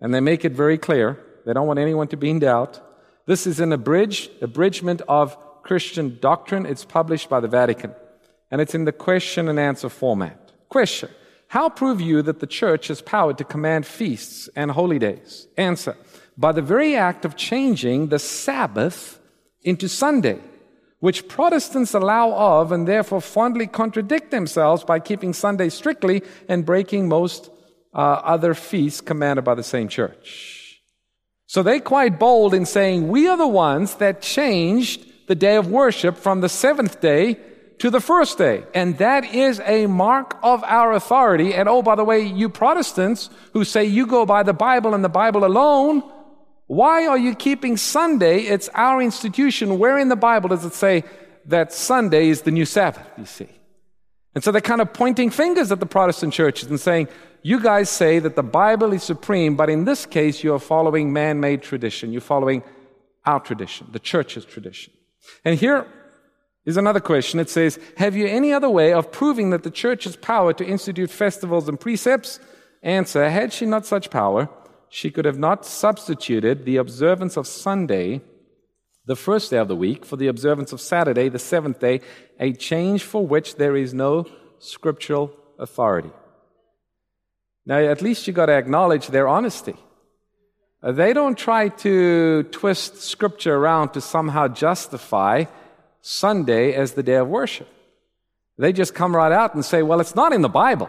[0.00, 1.22] And they make it very clear.
[1.44, 2.80] They don't want anyone to be in doubt.
[3.26, 6.64] This is an abridged, abridgment of Christian doctrine.
[6.64, 7.94] It's published by the Vatican.
[8.50, 10.50] And it's in the question and answer format.
[10.70, 11.10] Question.
[11.48, 15.46] How prove you that the church has power to command feasts and holy days?
[15.58, 15.94] Answer
[16.36, 19.18] by the very act of changing the Sabbath
[19.62, 20.38] into Sunday,
[21.00, 27.08] which Protestants allow of and therefore fondly contradict themselves by keeping Sunday strictly and breaking
[27.08, 27.50] most
[27.94, 30.82] uh, other feasts commanded by the same church.
[31.46, 35.70] So they're quite bold in saying, we are the ones that changed the day of
[35.70, 37.38] worship from the seventh day
[37.78, 38.64] to the first day.
[38.74, 41.54] And that is a mark of our authority.
[41.54, 45.04] And oh, by the way, you Protestants who say you go by the Bible and
[45.04, 46.02] the Bible alone,
[46.66, 48.40] why are you keeping Sunday?
[48.40, 49.78] It's our institution.
[49.78, 51.04] Where in the Bible does it say
[51.46, 53.48] that Sunday is the new Sabbath, you see?
[54.34, 57.08] And so they're kind of pointing fingers at the Protestant churches and saying,
[57.46, 61.38] you guys say that the Bible is supreme, but in this case, you're following man
[61.38, 62.10] made tradition.
[62.10, 62.64] You're following
[63.24, 64.92] our tradition, the church's tradition.
[65.44, 65.86] And here
[66.64, 67.38] is another question.
[67.38, 71.10] It says, Have you any other way of proving that the church's power to institute
[71.10, 72.40] festivals and precepts?
[72.82, 74.48] Answer, had she not such power,
[74.88, 78.20] she could have not substituted the observance of Sunday,
[79.04, 82.00] the first day of the week, for the observance of Saturday, the seventh day,
[82.40, 84.26] a change for which there is no
[84.58, 86.10] scriptural authority.
[87.64, 89.74] Now, at least you got to acknowledge their honesty.
[90.82, 95.44] Uh, they don't try to twist scripture around to somehow justify
[96.00, 97.68] Sunday as the day of worship.
[98.58, 100.88] They just come right out and say, well, it's not in the Bible.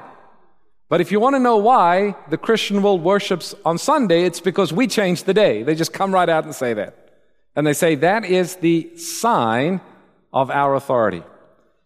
[0.89, 4.71] But if you want to know why the Christian world worships on Sunday, it's because
[4.71, 5.63] we changed the day.
[5.63, 6.95] They just come right out and say that.
[7.55, 9.81] And they say that is the sign
[10.31, 11.23] of our authority.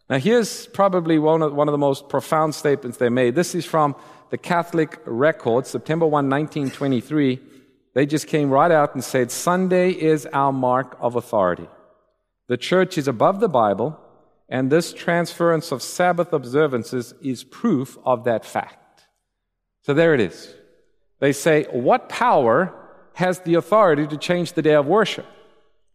[0.10, 3.34] Now, here's probably one of, one of the most profound statements they made.
[3.34, 3.96] This is from
[4.30, 7.40] the Catholic Record, September 1, 1923.
[7.94, 11.68] They just came right out and said, Sunday is our mark of authority.
[12.50, 13.98] The church is above the Bible,
[14.50, 18.81] and this transference of Sabbath observances is proof of that fact.
[19.84, 20.54] So there it is.
[21.20, 22.74] They say, What power
[23.14, 25.26] has the authority to change the day of worship?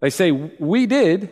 [0.00, 1.30] They say, We did.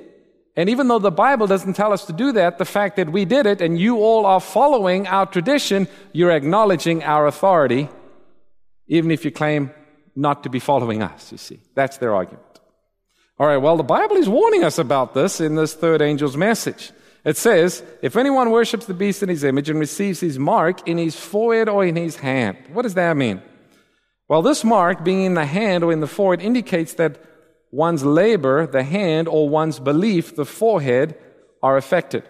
[0.57, 3.25] And even though the Bible doesn't tell us to do that, the fact that we
[3.25, 7.89] did it and you all are following our tradition, you're acknowledging our authority,
[8.87, 9.73] even if you claim
[10.15, 11.59] not to be following us, you see.
[11.75, 12.45] That's their argument.
[13.37, 16.93] All right, well, the Bible is warning us about this in this third angel's message.
[17.25, 20.99] It says, If anyone worships the beast in his image and receives his mark in
[20.99, 22.59] his forehead or in his hand.
[22.73, 23.43] What does that mean?
[24.29, 27.19] Well, this mark being in the hand or in the forehead indicates that
[27.71, 31.17] one's labor, the hand, or one's belief, the forehead,
[31.63, 32.25] are affected.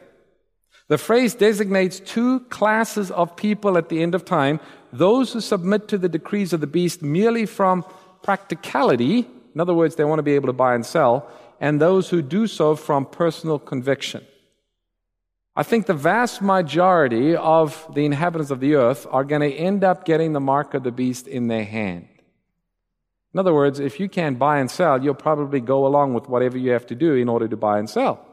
[0.88, 4.60] The phrase designates two classes of people at the end of time
[4.92, 7.84] those who submit to the decrees of the beast merely from
[8.22, 11.28] practicality in other words, they want to be able to buy and sell,
[11.60, 14.26] and those who do so from personal conviction.
[15.56, 19.84] I think the vast majority of the inhabitants of the earth are going to end
[19.84, 22.08] up getting the mark of the beast in their hand.
[23.32, 26.58] In other words, if you can't buy and sell, you'll probably go along with whatever
[26.58, 28.24] you have to do in order to buy and sell.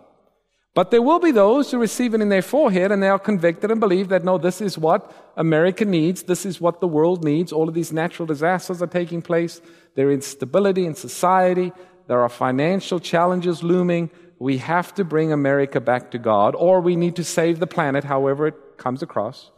[0.74, 3.72] But there will be those who receive it in their forehead and they are convicted
[3.72, 7.52] and believe that no, this is what America needs, this is what the world needs.
[7.52, 9.60] All of these natural disasters are taking place.
[9.96, 11.74] There is instability in society.
[12.08, 14.10] There are financial challenges looming.
[14.42, 18.06] We have to bring America back to God, or we need to save the planet,
[18.06, 19.52] however it comes across.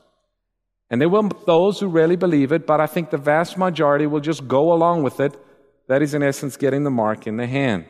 [0.90, 4.08] And there will be those who really believe it, but I think the vast majority
[4.08, 5.42] will just go along with it.
[5.88, 7.86] That is, in essence, getting the mark in the hand.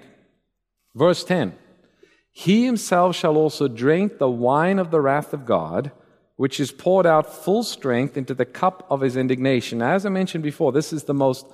[0.94, 1.58] Verse 10
[2.32, 5.92] he himself shall also drink the wine of the wrath of God,
[6.36, 9.82] which is poured out full strength into the cup of his indignation.
[9.82, 11.48] As I mentioned before, this is the most,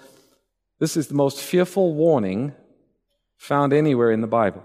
[0.80, 2.54] this is the most fearful warning
[3.38, 4.63] found anywhere in the Bible.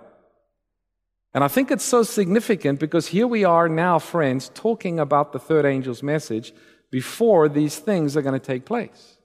[1.35, 5.40] And I think it's so significant because here we are now, friends, talking about the
[5.40, 6.55] third angel's message
[6.92, 9.16] before these things are going to take place.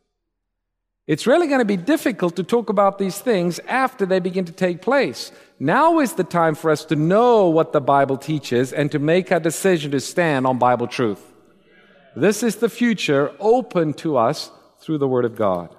[1.06, 4.52] It's really going to be difficult to talk about these things after they begin to
[4.52, 5.32] take place.
[5.60, 9.32] Now is the time for us to know what the Bible teaches and to make
[9.32, 11.22] a decision to stand on Bible truth.
[12.16, 15.76] This is the future open to us through the Word of God.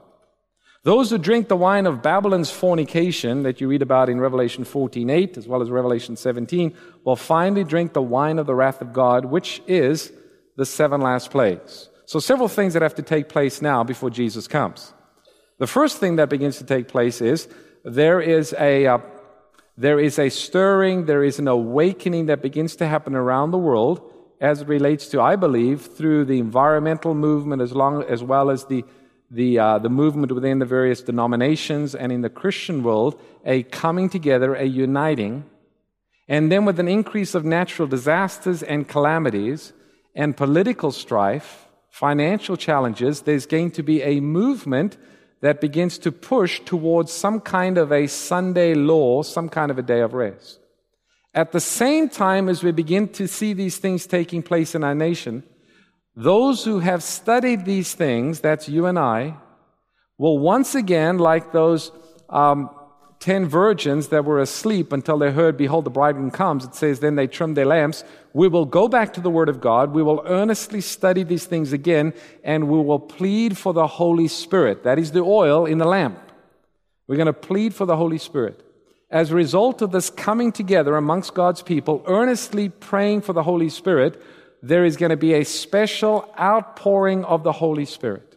[0.82, 5.36] Those who drink the wine of Babylon's fornication that you read about in Revelation 14:8
[5.36, 9.26] as well as Revelation 17 will finally drink the wine of the wrath of God,
[9.26, 10.10] which is
[10.56, 11.90] the seven last plagues.
[12.06, 14.94] So several things that have to take place now before Jesus comes.
[15.58, 17.46] The first thing that begins to take place is
[17.84, 18.98] there is a uh,
[19.76, 24.00] there is a stirring, there is an awakening that begins to happen around the world
[24.40, 28.64] as it relates to, I believe, through the environmental movement as long as well as
[28.64, 28.84] the
[29.30, 34.08] the uh, the movement within the various denominations and in the Christian world, a coming
[34.08, 35.44] together, a uniting,
[36.28, 39.72] and then with an increase of natural disasters and calamities
[40.14, 44.96] and political strife, financial challenges, there's going to be a movement
[45.40, 49.82] that begins to push towards some kind of a Sunday law, some kind of a
[49.82, 50.60] day of rest.
[51.32, 54.94] At the same time as we begin to see these things taking place in our
[54.94, 55.44] nation,
[56.22, 59.36] those who have studied these things, that's you and I,
[60.18, 61.92] will once again, like those
[62.28, 62.70] um,
[63.20, 66.64] ten virgins that were asleep until they heard, Behold, the bridegroom comes.
[66.64, 68.04] It says, Then they trimmed their lamps.
[68.34, 69.92] We will go back to the Word of God.
[69.92, 72.12] We will earnestly study these things again,
[72.44, 74.82] and we will plead for the Holy Spirit.
[74.84, 76.18] That is the oil in the lamp.
[77.06, 78.62] We're going to plead for the Holy Spirit.
[79.10, 83.68] As a result of this coming together amongst God's people, earnestly praying for the Holy
[83.68, 84.22] Spirit,
[84.62, 88.36] there is going to be a special outpouring of the Holy Spirit.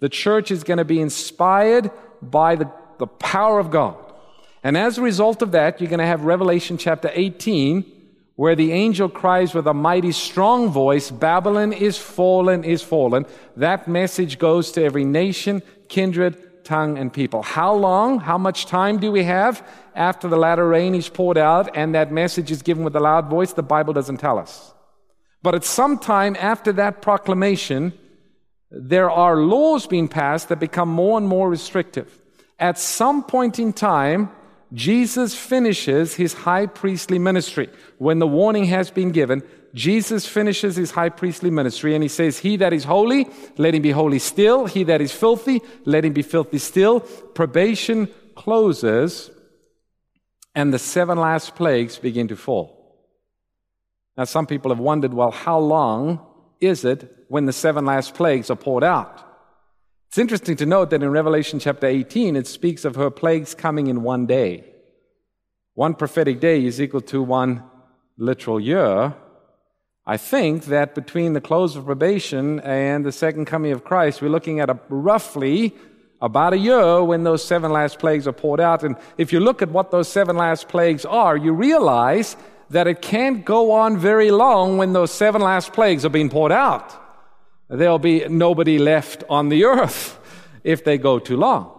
[0.00, 3.96] The church is going to be inspired by the, the power of God.
[4.62, 7.84] And as a result of that, you're going to have Revelation chapter 18,
[8.36, 13.26] where the angel cries with a mighty strong voice, Babylon is fallen, is fallen.
[13.56, 17.42] That message goes to every nation, kindred, tongue, and people.
[17.42, 21.76] How long, how much time do we have after the latter rain is poured out
[21.76, 23.52] and that message is given with a loud voice?
[23.52, 24.74] The Bible doesn't tell us.
[25.44, 27.92] But at some time after that proclamation,
[28.70, 32.18] there are laws being passed that become more and more restrictive.
[32.58, 34.30] At some point in time,
[34.72, 37.68] Jesus finishes his high priestly ministry.
[37.98, 39.42] When the warning has been given,
[39.74, 43.28] Jesus finishes his high priestly ministry and he says, He that is holy,
[43.58, 44.64] let him be holy still.
[44.64, 47.00] He that is filthy, let him be filthy still.
[47.00, 49.30] Probation closes
[50.54, 52.83] and the seven last plagues begin to fall.
[54.16, 56.20] Now, some people have wondered, well, how long
[56.60, 59.20] is it when the seven last plagues are poured out?
[60.08, 63.88] It's interesting to note that in Revelation chapter 18, it speaks of her plagues coming
[63.88, 64.64] in one day.
[65.74, 67.64] One prophetic day is equal to one
[68.16, 69.14] literal year.
[70.06, 74.28] I think that between the close of probation and the second coming of Christ, we're
[74.28, 75.74] looking at a roughly
[76.20, 78.84] about a year when those seven last plagues are poured out.
[78.84, 82.36] And if you look at what those seven last plagues are, you realize
[82.70, 86.52] that it can't go on very long when those seven last plagues are being poured
[86.52, 87.00] out
[87.68, 90.18] there'll be nobody left on the earth
[90.64, 91.70] if they go too long.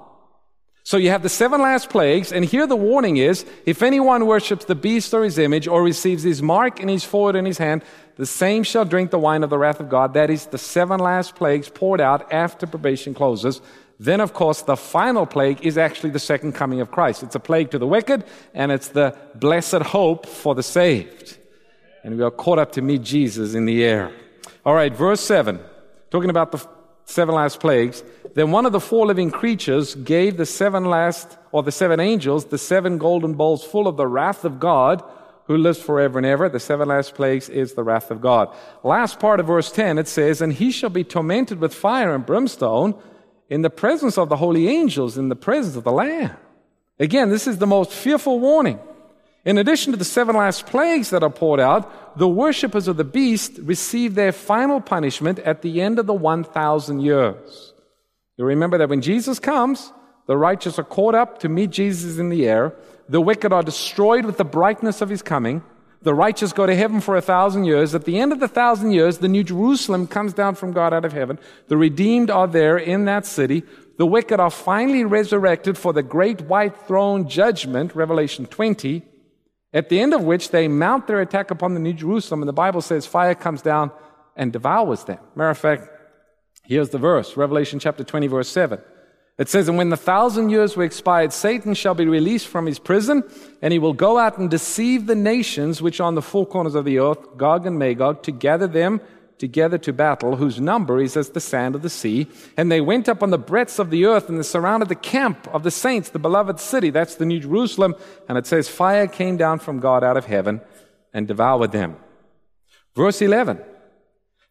[0.84, 4.66] So you have the seven last plagues, and here the warning is if anyone worships
[4.66, 7.84] the beast or his image or receives his mark in his forehead in his hand,
[8.18, 10.14] the same shall drink the wine of the wrath of God.
[10.14, 13.62] That is the seven last plagues poured out after probation closes.
[14.00, 17.24] Then, of course, the final plague is actually the second coming of Christ.
[17.24, 21.38] It's a plague to the wicked, and it's the blessed hope for the saved.
[22.04, 24.12] And we are caught up to meet Jesus in the air.
[24.66, 25.60] All right, verse 7
[26.12, 26.66] talking about the
[27.04, 28.02] seven last plagues,
[28.36, 32.46] then one of the four living creatures gave the seven last, or the seven angels,
[32.46, 35.04] the seven golden bowls full of the wrath of God,
[35.48, 36.48] who lives forever and ever.
[36.48, 38.48] The seven last plagues is the wrath of God.
[38.84, 42.26] Last part of verse 10, it says, And he shall be tormented with fire and
[42.26, 42.96] brimstone
[43.50, 46.36] in the presence of the holy angels, in the presence of the Lamb.
[47.00, 48.80] Again, this is the most fearful warning.
[49.44, 53.04] In addition to the seven last plagues that are poured out, the worshippers of the
[53.04, 57.74] beast receive their final punishment at the end of the 1,000 years.
[58.38, 59.94] You remember that when Jesus comes,
[60.26, 62.74] the righteous are caught up to meet Jesus in the air.
[63.08, 65.62] The wicked are destroyed with the brightness of his coming.
[66.06, 67.96] The righteous go to heaven for a thousand years.
[67.96, 71.04] At the end of the thousand years, the new Jerusalem comes down from God out
[71.04, 71.40] of heaven.
[71.68, 73.64] The redeemed are there in that city.
[73.98, 79.02] The wicked are finally resurrected for the great white throne judgment, Revelation 20.
[79.74, 82.54] At the end of which they mount their attack upon the New Jerusalem, and the
[82.54, 83.90] Bible says fire comes down
[84.36, 85.18] and devours them.
[85.34, 85.90] Matter of fact,
[86.66, 88.80] here's the verse Revelation chapter 20, verse 7.
[89.38, 92.80] It says, And when the thousand years were expired, Satan shall be released from his
[92.80, 93.24] prison,
[93.62, 96.76] and he will go out and deceive the nations which are on the four corners
[96.76, 99.02] of the earth, Gog and Magog, to gather them
[99.38, 102.28] together to battle, whose number is as the sand of the sea.
[102.56, 105.48] And they went up on the breadths of the earth and they surrounded the camp
[105.54, 106.90] of the saints, the beloved city.
[106.90, 107.96] That's the New Jerusalem.
[108.30, 110.62] And it says, Fire came down from God out of heaven
[111.14, 111.98] and devoured them.
[112.96, 113.60] Verse 11.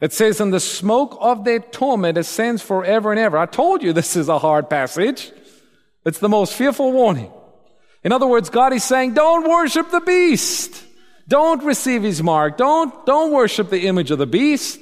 [0.04, 3.38] It says, And the smoke of their torment ascends forever and ever.
[3.38, 5.32] I told you this is a hard passage.
[6.04, 7.32] It's the most fearful warning.
[8.02, 10.84] In other words, God is saying, Don't worship the beast.
[11.26, 12.58] Don't receive his mark.
[12.58, 14.78] Don't, don't worship the image of the beast.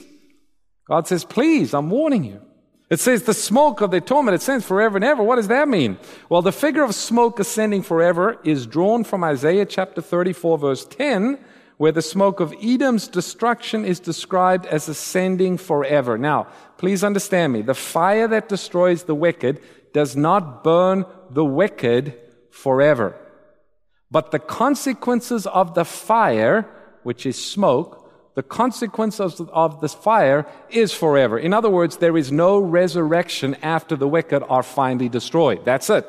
[0.89, 2.43] God says, please, I'm warning you.
[2.91, 5.23] It says the smoke of their torment ascends forever and ever.
[5.23, 5.99] What does that mean?
[6.29, 11.39] Well, the figure of smoke ascending forever is drawn from Isaiah chapter 34 verse 10,
[11.83, 16.17] where the smoke of Edom's destruction is described as ascending forever.
[16.17, 16.47] Now,
[16.79, 17.61] please understand me.
[17.63, 19.61] The fire that destroys the wicked
[19.93, 22.17] does not burn the wicked
[22.53, 23.17] forever.
[24.13, 26.71] But the consequences of the fire,
[27.03, 31.37] which is smoke, the consequences of the fire is forever.
[31.37, 35.65] In other words, there is no resurrection after the wicked are finally destroyed.
[35.65, 36.07] That's it.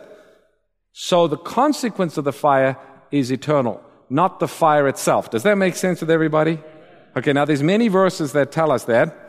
[0.92, 2.78] So the consequence of the fire
[3.10, 3.82] is eternal,
[4.14, 5.32] not the fire itself.
[5.32, 6.60] Does that make sense with everybody?
[7.18, 9.20] Okay, now there's many verses that tell us that.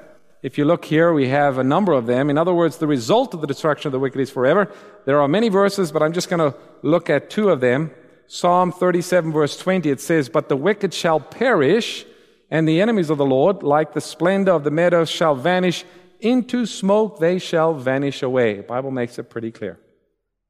[0.42, 2.28] If you look here, we have a number of them.
[2.28, 4.70] In other words, the result of the destruction of the wicked is forever.
[5.06, 7.92] There are many verses, but I'm just going to look at two of them.
[8.26, 12.04] Psalm 37, verse 20, it says, But the wicked shall perish,
[12.50, 15.84] and the enemies of the Lord, like the splendor of the meadows, shall vanish.
[16.20, 18.58] Into smoke they shall vanish away.
[18.58, 19.78] The Bible makes it pretty clear.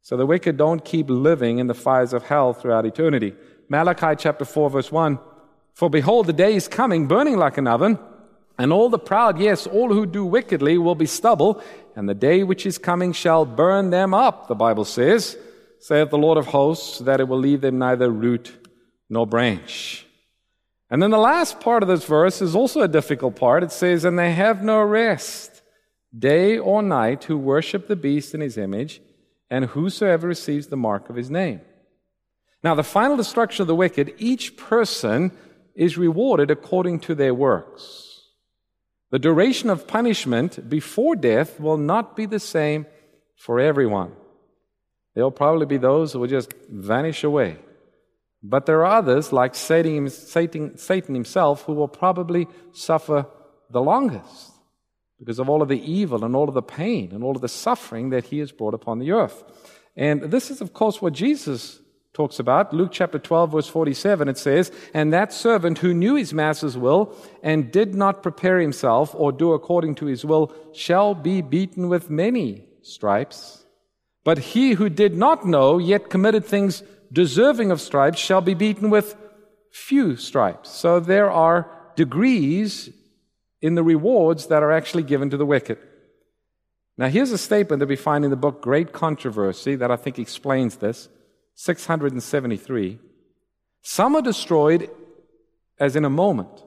[0.03, 3.35] So the wicked don't keep living in the fires of hell throughout eternity.
[3.69, 5.19] Malachi chapter 4, verse 1.
[5.73, 7.99] For behold, the day is coming, burning like an oven
[8.59, 11.61] and all the proud, yes, all who do wickedly will be stubble,
[11.97, 15.37] and the day which is coming shall burn them up, the Bible says,
[15.81, 18.57] saith the Lord of hosts, that it will leave them neither root
[19.11, 20.07] nor branch.
[20.89, 23.65] And then the last part of this verse is also a difficult part.
[23.65, 25.63] It says, And they have no rest,
[26.17, 29.03] day or night, who worship the beast in his image,
[29.51, 31.61] and whosoever receives the mark of his name.
[32.65, 35.33] Now, the final destruction of the wicked, each person
[35.75, 38.23] is rewarded according to their works.
[39.11, 42.87] The duration of punishment before death will not be the same
[43.37, 44.13] for everyone.
[45.15, 47.59] There'll probably be those who will just vanish away.
[48.43, 53.27] But there are others, like Satan, Satan, himself, who will probably suffer
[53.71, 54.53] the longest
[55.19, 57.49] because of all of the evil and all of the pain and all of the
[57.49, 59.45] suffering that he has brought upon the earth.
[59.97, 61.81] And this is, of course, what Jesus
[62.15, 62.73] talks about.
[62.73, 67.15] Luke chapter 12, verse 47, it says, And that servant who knew his master's will
[67.43, 72.09] and did not prepare himself or do according to his will shall be beaten with
[72.09, 73.65] many stripes.
[74.23, 78.91] But he who did not know, yet committed things deserving of stripes, shall be beaten
[78.91, 79.17] with
[79.71, 80.71] few stripes.
[80.71, 82.91] So there are degrees
[83.61, 85.79] in the rewards that are actually given to the wicked.
[86.97, 90.19] Now, here's a statement that we find in the book Great Controversy that I think
[90.19, 91.09] explains this.
[91.55, 92.99] 673.
[93.83, 94.91] Some are destroyed
[95.79, 96.65] as in a moment,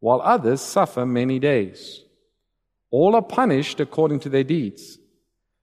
[0.00, 2.02] while others suffer many days.
[2.90, 4.98] All are punished according to their deeds.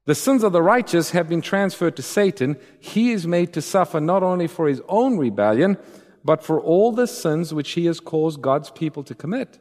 [0.06, 2.58] The sins of the righteous have been transferred to Satan.
[2.80, 5.78] He is made to suffer not only for his own rebellion,
[6.24, 9.60] but for all the sins which he has caused God's people to commit.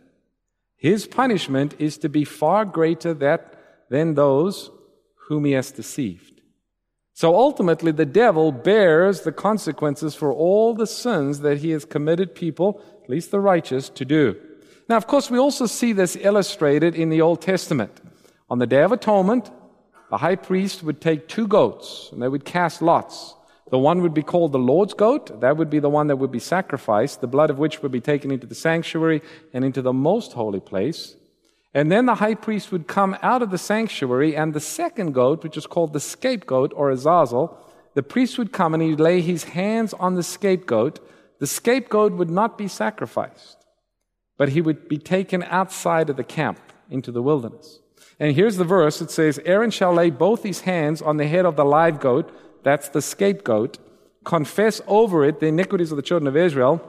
[0.77, 3.55] His punishment is to be far greater that,
[3.91, 4.71] than those
[5.29, 6.38] whom he has deceived.
[7.19, 12.33] So ultimately, the devil bears the consequences for all the sins that he has committed
[12.33, 14.37] people, at least the righteous, to do.
[14.89, 18.01] Now, of course, we also see this illustrated in the Old Testament.
[18.49, 19.51] On the Day of Atonement,
[20.11, 23.35] the high priest would take two goats and they would cast lots.
[23.73, 25.41] The one would be called the Lord's goat.
[25.41, 28.01] That would be the one that would be sacrificed, the blood of which would be
[28.01, 31.17] taken into the sanctuary and into the most holy place.
[31.75, 35.43] And then the high priest would come out of the sanctuary, and the second goat,
[35.43, 37.59] which is called the scapegoat or azazel,
[37.95, 41.01] the priest would come and he'd lay his hands on the scapegoat.
[41.41, 43.59] The scapegoat would not be sacrificed,
[44.37, 46.61] but he would be taken outside of the camp
[46.91, 47.81] into the wilderness.
[48.21, 51.45] And here's the verse it says, Aaron shall lay both his hands on the head
[51.45, 52.33] of the live goat,
[52.65, 53.79] that's the scapegoat,
[54.25, 56.83] confess over it the iniquities of the children of Israel,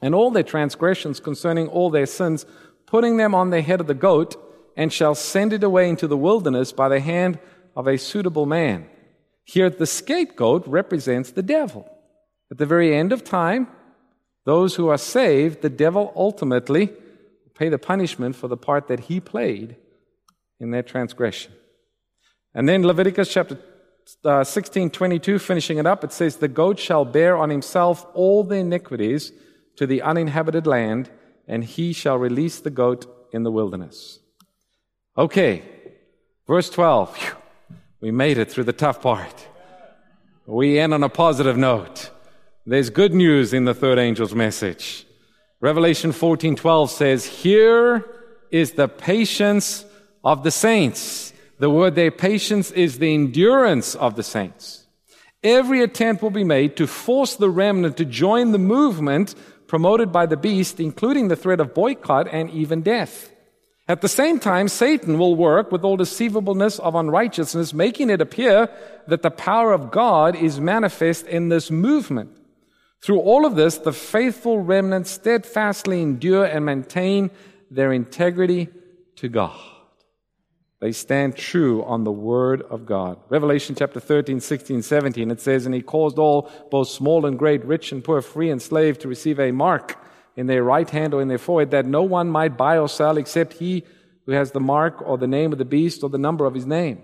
[0.00, 2.46] and all their transgressions concerning all their sins
[2.92, 4.36] putting them on the head of the goat,
[4.76, 7.38] and shall send it away into the wilderness by the hand
[7.74, 8.86] of a suitable man.
[9.44, 11.88] Here, the scapegoat represents the devil.
[12.50, 13.66] At the very end of time,
[14.44, 19.00] those who are saved, the devil ultimately will pay the punishment for the part that
[19.00, 19.76] he played
[20.60, 21.52] in their transgression.
[22.54, 23.58] And then Leviticus chapter
[24.22, 28.44] uh, 16, 22, finishing it up, it says, The goat shall bear on himself all
[28.44, 29.32] the iniquities
[29.76, 31.08] to the uninhabited land
[31.46, 34.20] and he shall release the goat in the wilderness.
[35.16, 35.62] Okay,
[36.46, 37.16] verse 12.
[37.16, 37.36] Whew,
[38.00, 39.48] we made it through the tough part.
[40.46, 42.10] We end on a positive note.
[42.66, 45.06] There's good news in the third angel's message.
[45.60, 48.04] Revelation 14:12 says, "Here
[48.50, 49.84] is the patience
[50.24, 54.86] of the saints." The word there, patience, is the endurance of the saints.
[55.44, 59.34] Every attempt will be made to force the remnant to join the movement
[59.72, 63.32] promoted by the beast, including the threat of boycott and even death.
[63.88, 68.68] At the same time, Satan will work with all deceivableness of unrighteousness, making it appear
[69.06, 72.36] that the power of God is manifest in this movement.
[73.00, 77.30] Through all of this, the faithful remnant steadfastly endure and maintain
[77.70, 78.68] their integrity
[79.16, 79.58] to God.
[80.82, 83.16] They stand true on the word of God.
[83.28, 87.64] Revelation chapter 13, 16, 17, it says, And he caused all, both small and great,
[87.64, 89.96] rich and poor, free and slave, to receive a mark
[90.34, 93.16] in their right hand or in their forehead, that no one might buy or sell
[93.16, 93.84] except he
[94.26, 96.66] who has the mark or the name of the beast or the number of his
[96.66, 97.00] name.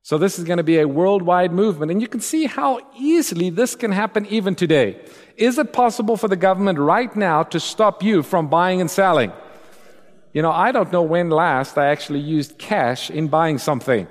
[0.00, 1.92] So this is going to be a worldwide movement.
[1.92, 4.98] And you can see how easily this can happen even today.
[5.36, 9.30] Is it possible for the government right now to stop you from buying and selling?
[10.32, 14.06] You know, I don't know when last I actually used cash in buying something.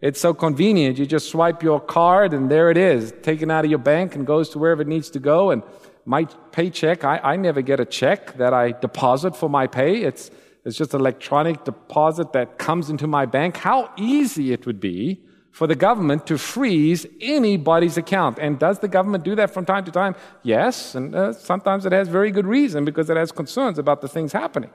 [0.00, 0.98] It's so convenient.
[0.98, 4.26] You just swipe your card and there it is, taken out of your bank and
[4.26, 5.50] goes to wherever it needs to go.
[5.50, 5.62] And
[6.04, 10.02] my paycheck, I, I never get a check that I deposit for my pay.
[10.02, 10.30] It's,
[10.64, 13.58] it's just electronic deposit that comes into my bank.
[13.58, 15.20] How easy it would be
[15.52, 18.38] for the government to freeze anybody's account.
[18.40, 20.16] And does the government do that from time to time?
[20.42, 24.08] Yes, and uh, sometimes it has very good reason because it has concerns about the
[24.08, 24.70] things happening.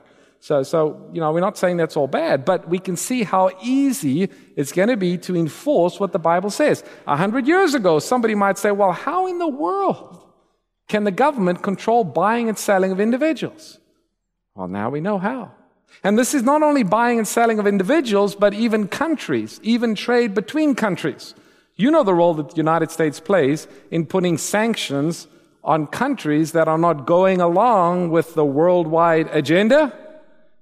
[0.46, 3.50] So, so, you know, we're not saying that's all bad, but we can see how
[3.60, 6.84] easy it's going to be to enforce what the Bible says.
[7.08, 10.24] A hundred years ago, somebody might say, well, how in the world
[10.86, 13.80] can the government control buying and selling of individuals?
[14.54, 15.50] Well, now we know how.
[16.04, 20.32] And this is not only buying and selling of individuals, but even countries, even trade
[20.32, 21.34] between countries.
[21.74, 25.26] You know the role that the United States plays in putting sanctions
[25.64, 30.05] on countries that are not going along with the worldwide agenda.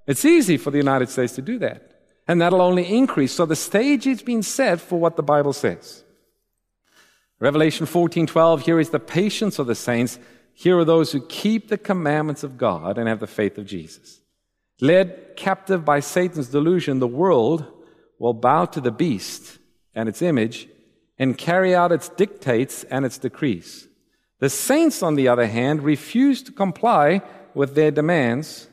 [0.07, 1.91] It's easy for the United States to do that.
[2.27, 3.33] And that'll only increase.
[3.33, 6.05] So the stage is being set for what the Bible says.
[7.41, 10.19] Revelation 14:12 here is the patience of the saints.
[10.55, 14.21] Here are those who keep the commandments of God and have the faith of Jesus.
[14.81, 17.67] Led captive by Satan's delusion, the world
[18.19, 19.59] will bow to the beast
[19.95, 20.69] and its image
[21.19, 23.89] and carry out its dictates and its decrees.
[24.41, 27.23] The saints, on the other hand, refuse to comply
[27.55, 28.69] with their demands.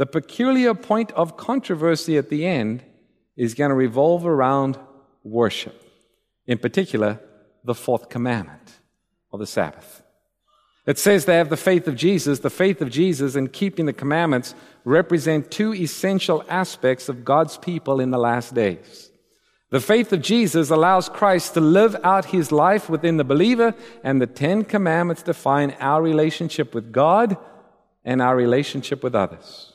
[0.00, 2.82] The peculiar point of controversy at the end
[3.36, 4.78] is going to revolve around
[5.24, 5.78] worship,
[6.46, 7.20] in particular,
[7.64, 8.80] the fourth commandment
[9.30, 10.02] or the Sabbath.
[10.86, 12.38] It says they have the faith of Jesus.
[12.38, 14.54] The faith of Jesus and keeping the commandments
[14.86, 19.10] represent two essential aspects of God's people in the last days.
[19.68, 24.18] The faith of Jesus allows Christ to live out his life within the believer, and
[24.18, 27.36] the Ten Commandments define our relationship with God
[28.02, 29.69] and our relationship with others.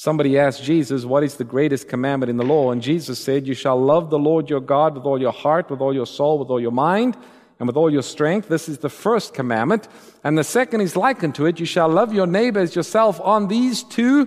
[0.00, 2.72] Somebody asked Jesus, What is the greatest commandment in the law?
[2.72, 5.82] And Jesus said, You shall love the Lord your God with all your heart, with
[5.82, 7.18] all your soul, with all your mind
[7.58, 8.48] and with all your strength.
[8.48, 9.88] This is the first commandment.
[10.24, 11.60] And the second is likened to it.
[11.60, 14.26] You shall love your neighbor as yourself on these two,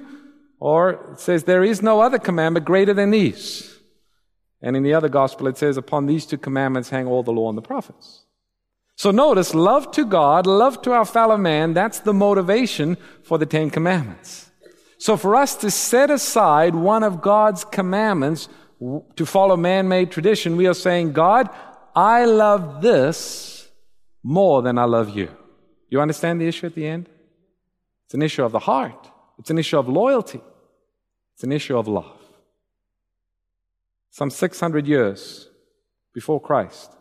[0.59, 3.75] or it says there is no other commandment greater than these.
[4.61, 7.49] And in the other gospel, it says, upon these two commandments hang all the law
[7.49, 8.25] and the prophets.
[8.95, 13.47] So notice, love to God, love to our fellow man, that's the motivation for the
[13.47, 14.51] Ten Commandments.
[15.03, 18.47] So for us to set aside one of God's commandments
[19.17, 21.49] to follow man-made tradition, we are saying, God,
[21.93, 23.67] I love this
[24.23, 25.27] more than I love you.
[25.89, 27.09] You understand the issue at the end?
[28.05, 29.11] It's an issue of the heart.
[29.39, 30.39] It's an issue of loyalty.
[31.33, 32.21] It's an issue of love.
[34.09, 35.49] Some 600 years
[36.13, 36.93] before Christ,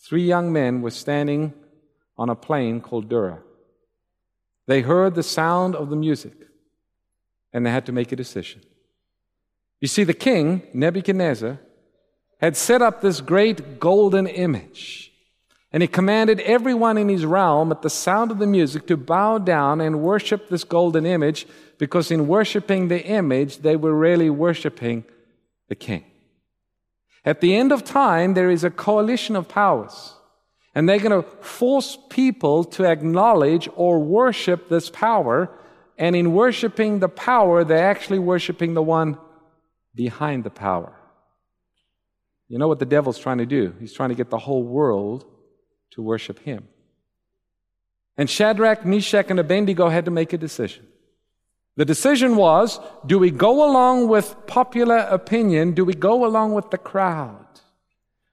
[0.00, 1.52] three young men were standing
[2.16, 3.42] on a plain called Dura.
[4.66, 6.32] They heard the sound of the music
[7.54, 8.60] and they had to make a decision.
[9.80, 11.58] You see, the king, Nebuchadnezzar,
[12.40, 15.12] had set up this great golden image.
[15.72, 19.38] And he commanded everyone in his realm at the sound of the music to bow
[19.38, 21.46] down and worship this golden image
[21.78, 25.04] because in worshiping the image, they were really worshiping
[25.68, 26.04] the king.
[27.24, 30.14] At the end of time, there is a coalition of powers.
[30.74, 35.50] And they're going to force people to acknowledge or worship this power.
[35.96, 39.18] And in worshiping the power, they're actually worshiping the one
[39.94, 40.92] behind the power.
[42.48, 43.74] You know what the devil's trying to do?
[43.80, 45.24] He's trying to get the whole world
[45.92, 46.68] to worship him.
[48.16, 50.86] And Shadrach, Meshach, and Abednego had to make a decision.
[51.76, 55.72] The decision was do we go along with popular opinion?
[55.72, 57.46] Do we go along with the crowd?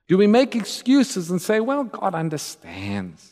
[0.08, 3.31] Do we make excuses and say, well, God understands?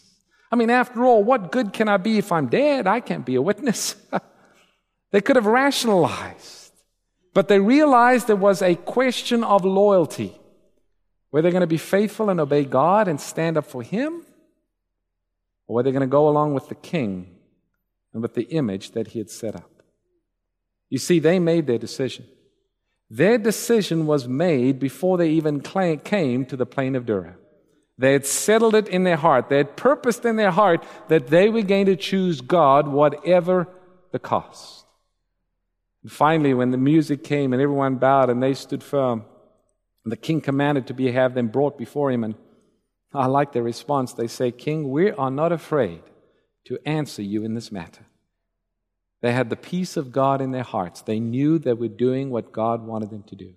[0.51, 2.87] I mean, after all, what good can I be if I'm dead?
[2.87, 3.95] I can't be a witness.
[5.13, 6.73] they could have rationalized.
[7.33, 10.37] But they realized there was a question of loyalty.
[11.31, 14.25] Were they're going to be faithful and obey God and stand up for Him,
[15.69, 17.37] or were they're going to go along with the king
[18.13, 19.71] and with the image that he had set up.
[20.89, 22.27] You see, they made their decision.
[23.09, 27.37] Their decision was made before they even came to the plain of Dura.
[28.01, 29.51] They had settled it in their heart.
[29.51, 33.69] They had purposed in their heart that they were going to choose God whatever
[34.11, 34.87] the cost.
[36.03, 39.27] And finally, when the music came and everyone bowed and they stood firm,
[40.07, 42.25] the king commanded to be have them brought before him.
[42.25, 42.37] And
[43.13, 44.15] I like their response.
[44.15, 46.01] They say, King, we are not afraid
[46.69, 48.07] to answer you in this matter.
[49.21, 51.03] They had the peace of God in their hearts.
[51.03, 53.53] They knew they were doing what God wanted them to do.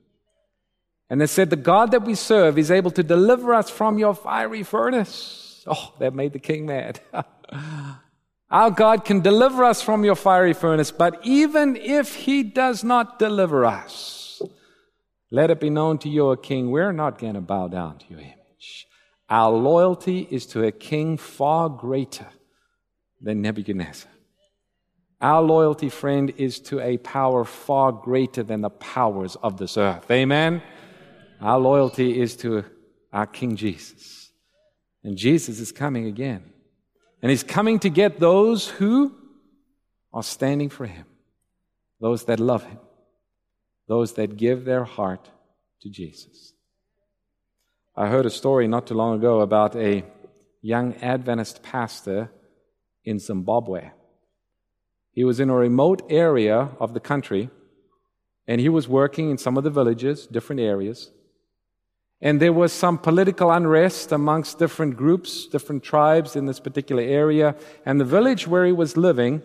[1.13, 4.15] And they said, The God that we serve is able to deliver us from your
[4.15, 5.63] fiery furnace.
[5.67, 7.01] Oh, that made the king mad.
[8.49, 13.19] Our God can deliver us from your fiery furnace, but even if He does not
[13.19, 14.41] deliver us,
[15.29, 18.05] let it be known to you, O King, we're not going to bow down to
[18.09, 18.87] your image.
[19.29, 22.29] Our loyalty is to a king far greater
[23.21, 24.09] than Nebuchadnezzar.
[25.21, 30.09] Our loyalty, friend, is to a power far greater than the powers of this earth.
[30.09, 30.63] Amen?
[31.43, 32.63] Our loyalty is to
[33.11, 34.31] our King Jesus.
[35.03, 36.53] And Jesus is coming again.
[37.21, 39.13] And he's coming to get those who
[40.13, 41.05] are standing for him,
[41.99, 42.79] those that love him,
[43.89, 45.29] those that give their heart
[45.81, 46.53] to Jesus.
[47.93, 50.05] I heard a story not too long ago about a
[50.61, 52.31] young Adventist pastor
[53.03, 53.89] in Zimbabwe.
[55.11, 57.49] He was in a remote area of the country,
[58.47, 61.11] and he was working in some of the villages, different areas.
[62.23, 67.53] And there was some political unrest amongst different groups, different tribes in this particular area.
[67.85, 69.41] And the village where he was living,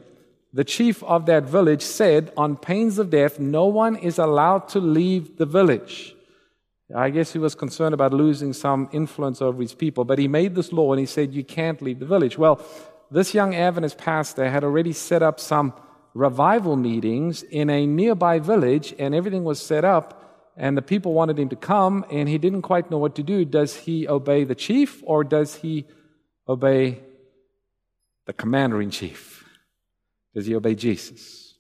[0.53, 4.79] the chief of that village said, on pains of death, no one is allowed to
[4.79, 6.15] leave the village.
[6.95, 10.55] I guess he was concerned about losing some influence over his people, but he made
[10.55, 12.39] this law and he said, You can't leave the village.
[12.39, 12.65] Well,
[13.11, 15.75] this young Adventist pastor had already set up some
[16.15, 20.28] revival meetings in a nearby village, and everything was set up
[20.59, 23.45] and the people wanted him to come, and he didn't quite know what to do.
[23.45, 25.87] Does he obey the chief or does he
[26.49, 27.01] obey
[28.27, 29.49] the commander in chief?
[30.35, 31.55] Does he obey Jesus?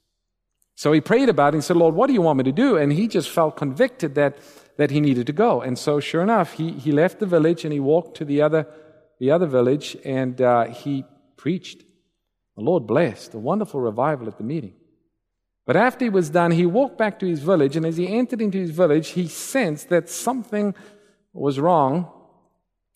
[0.74, 2.76] So he prayed about it and said, Lord, what do you want me to do?
[2.76, 4.38] And he just felt convicted that,
[4.76, 5.61] that he needed to go.
[5.62, 8.66] And so, sure enough, he, he left the village and he walked to the other,
[9.20, 11.05] the other village and uh, he
[11.36, 11.84] preached.
[12.57, 14.74] The Lord blessed a wonderful revival at the meeting.
[15.68, 18.40] But after he was done, he walked back to his village, and as he entered
[18.40, 20.74] into his village, he sensed that something
[21.34, 22.10] was wrong.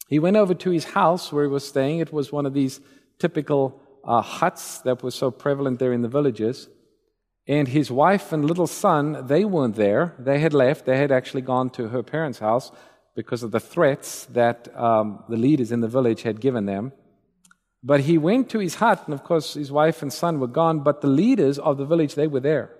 [0.08, 1.98] He went over to his house where he was staying.
[1.98, 2.80] It was one of these
[3.18, 6.70] typical uh, huts that were so prevalent there in the villages.
[7.46, 10.14] And his wife and little son, they weren't there.
[10.18, 10.86] They had left.
[10.86, 12.72] They had actually gone to her parents' house
[13.14, 16.92] because of the threats that um, the leaders in the village had given them.
[17.82, 20.80] But he went to his hut, and of course, his wife and son were gone,
[20.80, 22.70] but the leaders of the village, they were there.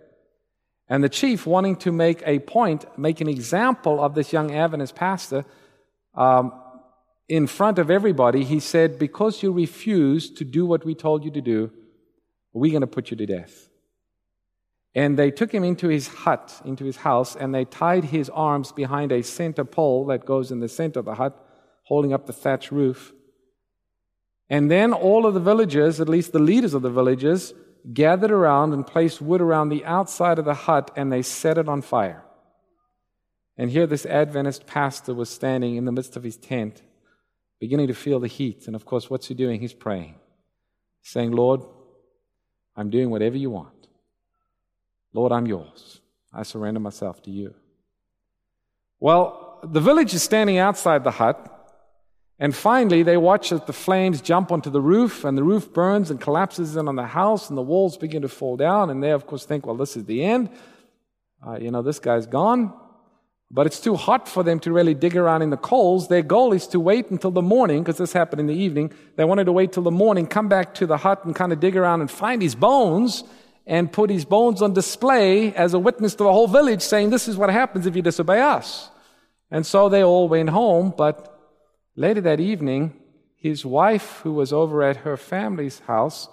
[0.88, 4.94] And the chief, wanting to make a point, make an example of this young Adventist
[4.94, 5.44] pastor,
[6.14, 6.52] um,
[7.28, 11.30] in front of everybody, he said, Because you refused to do what we told you
[11.30, 11.70] to do,
[12.52, 13.70] we're going to put you to death.
[14.94, 18.72] And they took him into his hut, into his house, and they tied his arms
[18.72, 21.34] behind a center pole that goes in the center of the hut,
[21.84, 23.12] holding up the thatch roof.
[24.52, 27.54] And then all of the villagers, at least the leaders of the villages,
[27.94, 31.70] gathered around and placed wood around the outside of the hut and they set it
[31.70, 32.22] on fire.
[33.56, 36.82] And here this Adventist pastor was standing in the midst of his tent,
[37.60, 38.66] beginning to feel the heat.
[38.66, 39.58] And of course, what's he doing?
[39.58, 40.16] He's praying,
[41.00, 41.62] saying, Lord,
[42.76, 43.86] I'm doing whatever you want.
[45.14, 46.02] Lord, I'm yours.
[46.30, 47.54] I surrender myself to you.
[49.00, 51.51] Well, the village is standing outside the hut.
[52.42, 56.10] And finally, they watch as the flames jump onto the roof, and the roof burns
[56.10, 58.90] and collapses in on the house, and the walls begin to fall down.
[58.90, 60.50] And they, of course, think, well, this is the end.
[61.46, 62.74] Uh, you know, this guy's gone.
[63.48, 66.08] But it's too hot for them to really dig around in the coals.
[66.08, 68.92] Their goal is to wait until the morning, because this happened in the evening.
[69.14, 71.60] They wanted to wait till the morning, come back to the hut and kind of
[71.60, 73.22] dig around and find his bones
[73.68, 77.28] and put his bones on display as a witness to the whole village, saying, This
[77.28, 78.90] is what happens if you disobey us.
[79.48, 81.31] And so they all went home, but
[81.94, 82.94] Later that evening,
[83.36, 86.28] his wife, who was over at her family's house,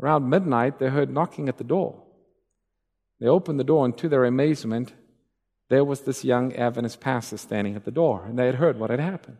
[0.00, 2.02] around midnight, they heard knocking at the door.
[3.20, 4.92] They opened the door, and to their amazement,
[5.70, 8.90] there was this young Adventist pastor standing at the door, and they had heard what
[8.90, 9.36] had happened.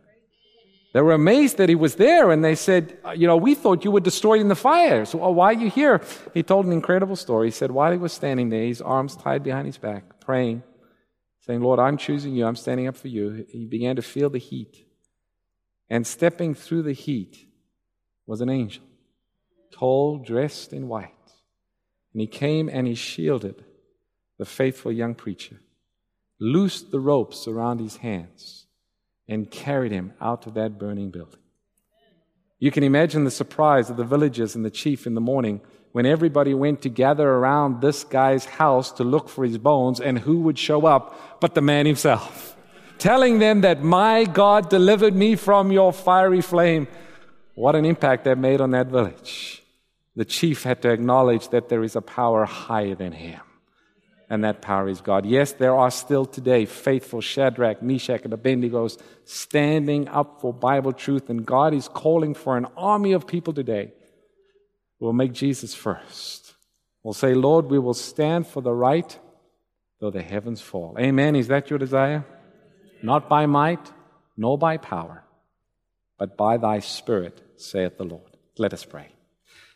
[0.93, 3.83] They were amazed that he was there, and they said, uh, You know, we thought
[3.83, 5.03] you were destroyed in the fire.
[5.05, 6.01] So why are you here?
[6.33, 7.47] He told an incredible story.
[7.47, 10.61] He said, While he was standing there, his arms tied behind his back, praying,
[11.41, 12.45] saying, Lord, I'm choosing you.
[12.45, 13.45] I'm standing up for you.
[13.49, 14.85] He began to feel the heat
[15.89, 17.47] and stepping through the heat
[18.25, 18.83] was an angel,
[19.71, 21.11] tall, dressed in white.
[22.13, 23.63] And he came and he shielded
[24.37, 25.59] the faithful young preacher,
[26.39, 28.65] loosed the ropes around his hands,
[29.27, 31.39] and carried him out of that burning building.
[32.59, 35.61] You can imagine the surprise of the villagers and the chief in the morning
[35.91, 40.19] when everybody went to gather around this guy's house to look for his bones, and
[40.19, 42.57] who would show up but the man himself?
[42.97, 46.87] Telling them that my God delivered me from your fiery flame.
[47.55, 49.61] What an impact that made on that village.
[50.15, 53.41] The chief had to acknowledge that there is a power higher than him,
[54.29, 55.25] and that power is God.
[55.25, 58.87] Yes, there are still today faithful Shadrach, Meshach, and Abednego
[59.25, 63.91] standing up for Bible truth, and God is calling for an army of people today
[65.03, 66.53] We'll make Jesus first.
[67.03, 69.19] We'll say, Lord, we will stand for the right
[69.99, 70.95] though the heavens fall.
[70.97, 71.35] Amen.
[71.35, 72.23] Is that your desire?
[73.03, 73.91] Not by might,
[74.37, 75.25] nor by power,
[76.17, 78.37] but by thy Spirit, saith the Lord.
[78.57, 79.09] Let us pray.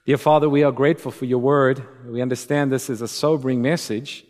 [0.05, 1.83] Dear Father, we are grateful for your word.
[2.07, 4.25] We understand this is a sobering message,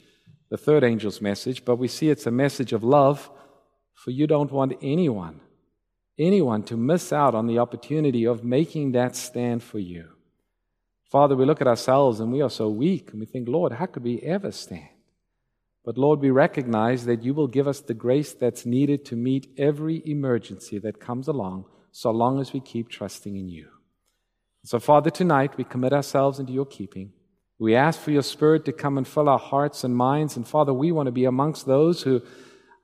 [0.50, 3.30] the third angel's message, but we see it's a message of love,
[3.94, 5.42] for you don't want anyone,
[6.18, 10.10] anyone to miss out on the opportunity of making that stand for you.
[11.12, 13.86] Father, we look at ourselves and we are so weak, and we think, Lord, how
[13.86, 14.90] could we ever stand?
[15.88, 19.48] But Lord, we recognize that you will give us the grace that's needed to meet
[19.58, 21.64] every emergency that comes along,
[21.94, 23.70] so long as we keep trusting in you.
[24.66, 27.14] So, Father, tonight we commit ourselves into your keeping.
[27.58, 30.36] We ask for your Spirit to come and fill our hearts and minds.
[30.36, 32.22] And, Father, we want to be amongst those who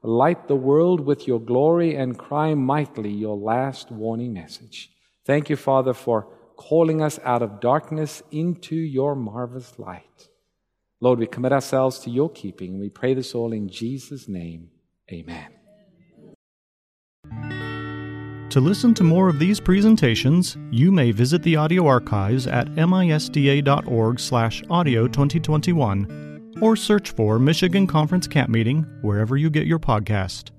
[0.01, 4.89] light the world with your glory and cry mightily your last warning message.
[5.25, 10.29] Thank you, Father, for calling us out of darkness into your marvelous light.
[11.03, 12.71] Lord, we commit ourselves to your keeping.
[12.71, 14.69] and We pray this all in Jesus' name.
[15.11, 15.49] Amen.
[18.49, 25.07] To listen to more of these presentations, you may visit the audio archives at misda.org/audio
[25.07, 30.51] 2021 or search for Michigan Conference Camp Meeting wherever you get your podcast.